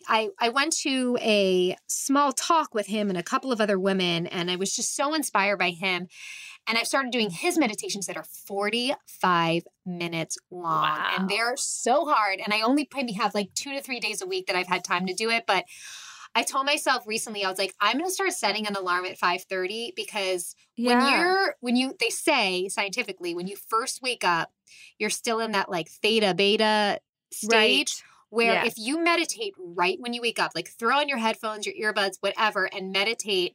[0.08, 4.26] I, I went to a small talk with him and a couple of other women,
[4.26, 6.08] and I was just so inspired by him.
[6.66, 10.82] And I've started doing his meditations that are 45 minutes long.
[10.82, 11.14] Wow.
[11.18, 12.40] And they're so hard.
[12.40, 14.84] And I only maybe have like two to three days a week that I've had
[14.84, 15.44] time to do it.
[15.46, 15.64] But
[16.34, 19.92] I told myself recently, I was like, I'm gonna start setting an alarm at 5:30
[19.94, 20.94] because yeah.
[20.94, 24.50] when you're when you they say scientifically, when you first wake up,
[24.98, 27.00] you're still in that like theta beta
[27.32, 28.02] stage.
[28.02, 28.02] Right
[28.32, 28.64] where Yeah.
[28.64, 32.16] if you meditate right when you wake up, like throw on your headphones, your earbuds,
[32.20, 33.54] whatever, and meditate,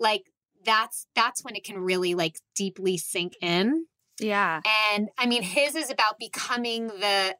[0.00, 0.24] like
[0.64, 3.86] that's that's when it can really like deeply sink in.
[4.20, 4.60] Yeah.
[4.92, 7.36] And I mean, his is about becoming the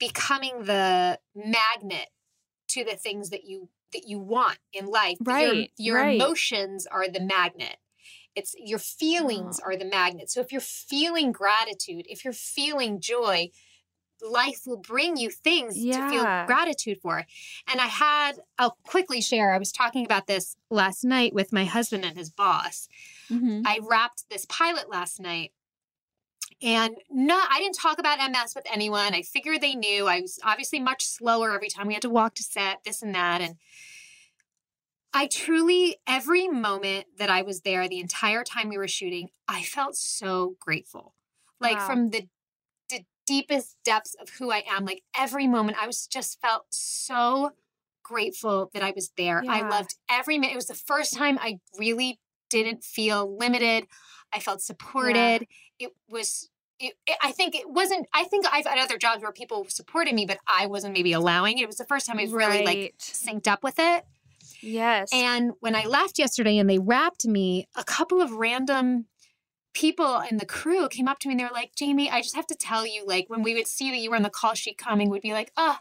[0.00, 2.08] becoming the magnet
[2.68, 5.18] to the things that you that you want in life.
[5.20, 6.14] Your- Right, Your, right.
[6.16, 7.76] emotions are the magnet.
[8.34, 9.66] It's your feelings Oh.
[9.66, 10.30] are the magnet.
[10.30, 13.50] So if you're feeling gratitude, if you're feeling joy,
[14.22, 17.24] life will bring you things to feel gratitude for.
[17.70, 19.52] And I had, I'll quickly share.
[19.52, 22.88] I was talking about this last night with my husband and his boss.
[23.28, 23.62] Mhm.
[23.66, 25.52] I wrapped this pilot last night.
[26.60, 29.14] And no, I didn't talk about MS with anyone.
[29.14, 30.06] I figured they knew.
[30.06, 33.14] I was obviously much slower every time we had to walk to set, this and
[33.16, 33.40] that.
[33.40, 33.56] And
[35.12, 39.62] I truly, every moment that I was there, the entire time we were shooting, I
[39.62, 41.14] felt so grateful.
[41.60, 41.86] Like Wow.
[41.86, 42.28] from the
[43.26, 47.52] deepest depths of who I am, like every moment, I was just felt so
[48.02, 49.42] grateful that I was there.
[49.48, 50.52] I loved every minute.
[50.54, 52.18] It was the first time I really
[52.50, 53.86] didn't feel limited.
[54.34, 55.46] I felt supported.
[55.78, 56.48] It was.
[56.80, 58.06] It, it- I think it wasn't.
[58.12, 61.58] I think I've had other jobs where people supported me, but I wasn't maybe allowing.
[61.58, 64.04] It was the first time I was really like synced up with it.
[64.60, 65.10] Yes.
[65.12, 69.06] And when I left yesterday and they wrapped me, a couple of random
[69.74, 72.36] people in the crew came up to me and they were like, Jamie, I just
[72.36, 74.54] have to tell you, like, when we would see that you were on the call
[74.54, 75.78] sheet coming, we'd be like, oh,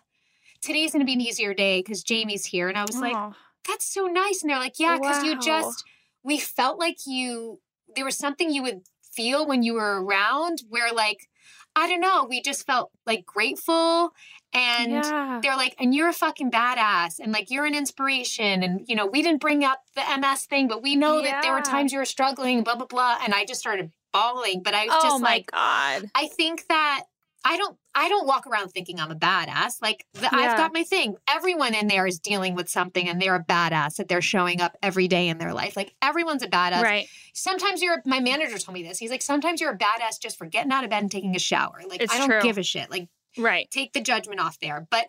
[0.62, 2.70] today's going to be an easier day because Jamie's here.
[2.70, 3.34] And I was like, Oh,
[3.68, 4.42] that's so nice.
[4.42, 5.84] And they're like, yeah, because you just,
[6.24, 7.60] we felt like you,
[7.96, 11.28] there was something you would feel when you were around where, like,
[11.76, 14.14] I don't know, we just felt like grateful.
[14.54, 15.40] And yeah.
[15.42, 18.64] they're like, and you're a fucking badass, and like you're an inspiration.
[18.64, 21.54] And you know, we didn't bring up the MS thing, but we know that there
[21.54, 23.18] were times you were struggling, blah blah blah.
[23.24, 24.62] And I just started bawling.
[24.62, 26.10] But I was Oh just my like, god.
[26.16, 27.04] I think that
[27.44, 29.82] I don't I don't walk around thinking I'm a badass.
[29.82, 30.30] Like the, Yeah.
[30.34, 31.16] I've got my thing.
[31.30, 34.78] Everyone in there is dealing with something and they're a badass that they're showing up
[34.84, 35.76] every day in their life.
[35.76, 36.82] Like everyone's a badass.
[36.84, 37.08] Right.
[37.34, 39.00] Sometimes you're my manager told me this.
[39.00, 41.40] He's like sometimes you're a badass just for getting out of bed and taking a
[41.40, 41.82] shower.
[41.88, 42.42] Like It's I don't true.
[42.42, 42.92] give a shit.
[42.92, 43.70] Like Right.
[43.72, 44.88] take the judgment off there.
[44.90, 45.06] But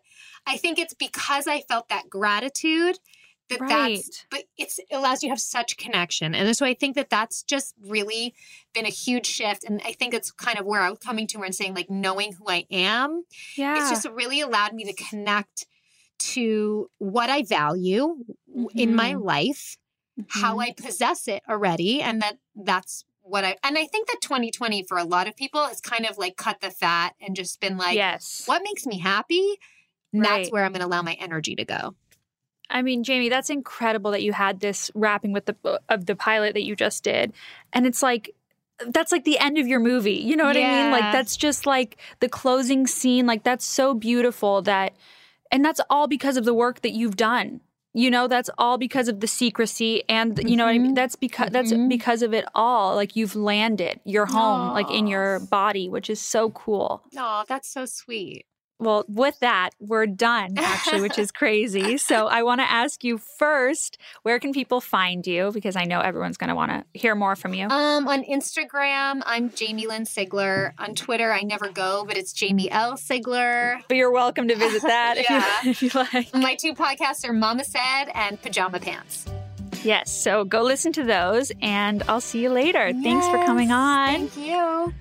[0.46, 2.98] I think it's because I felt that gratitude
[3.48, 6.34] that that's but it's it allows you to have such connection.
[6.34, 8.34] And so I think that that's just really
[8.72, 9.64] been a huge shift.
[9.64, 12.32] And I think it's kind of where I'm coming to where I'm saying like knowing
[12.32, 13.24] who I am.
[13.56, 13.78] Yeah.
[13.78, 15.66] It's just really allowed me to connect
[16.18, 18.18] to what I value
[18.74, 19.76] in my life,
[20.28, 20.62] how Mhm.
[20.62, 24.98] I possess it already, and that that's what I and I think that 2020 for
[24.98, 27.96] a lot of people is kind of like cut the fat and just been like
[27.96, 28.42] yes.
[28.46, 29.58] what makes me happy
[30.12, 31.94] and that's where i'm going to allow my energy to go
[32.72, 36.16] I mean, Jamie, that's incredible that you had this wrapping with the uh, of the
[36.16, 37.32] pilot that you just did.
[37.72, 38.34] And it's like
[38.88, 40.14] that's like the end of your movie.
[40.14, 40.90] You know what I mean?
[40.90, 43.26] Like that's just like the closing scene.
[43.26, 44.94] Like that's so beautiful that
[45.50, 47.60] and that's all because of the work that you've done.
[47.94, 50.94] You know, that's all because of the secrecy and you know what I mean?
[50.94, 51.88] That's because that's Mhm.
[51.90, 52.94] because of it all.
[52.94, 57.02] Like you've landed your home like in your body, which is so cool.
[57.18, 58.46] oh that's so sweet
[58.82, 61.96] Well, with that, we're done actually, which is crazy.
[61.98, 65.52] So I want to ask you first, where can people find you?
[65.52, 67.66] Because I know everyone's going to want to hear more from you.
[67.68, 72.70] um on instagram i'm jamie lynn sigler on twitter i never go but it's jamie
[72.70, 76.34] l sigler But you're welcome to visit that if, you, if you like.
[76.34, 79.26] my two podcasts are mama said and pajama pants
[79.84, 80.12] Yes.
[80.12, 82.92] So go listen to those and I'll see you later.
[83.02, 84.28] Thanks for coming on.
[84.28, 84.92] thank you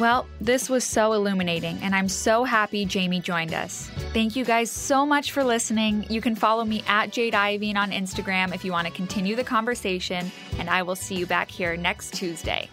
[0.00, 3.90] Well, this was so illuminating, and I'm so happy Jamie joined us.
[4.14, 6.06] Thank you guys so much for listening.
[6.08, 9.44] You can follow me at Jade Iovine on Instagram if you want to continue the
[9.44, 12.70] conversation, and I will see you back here next Tuesday.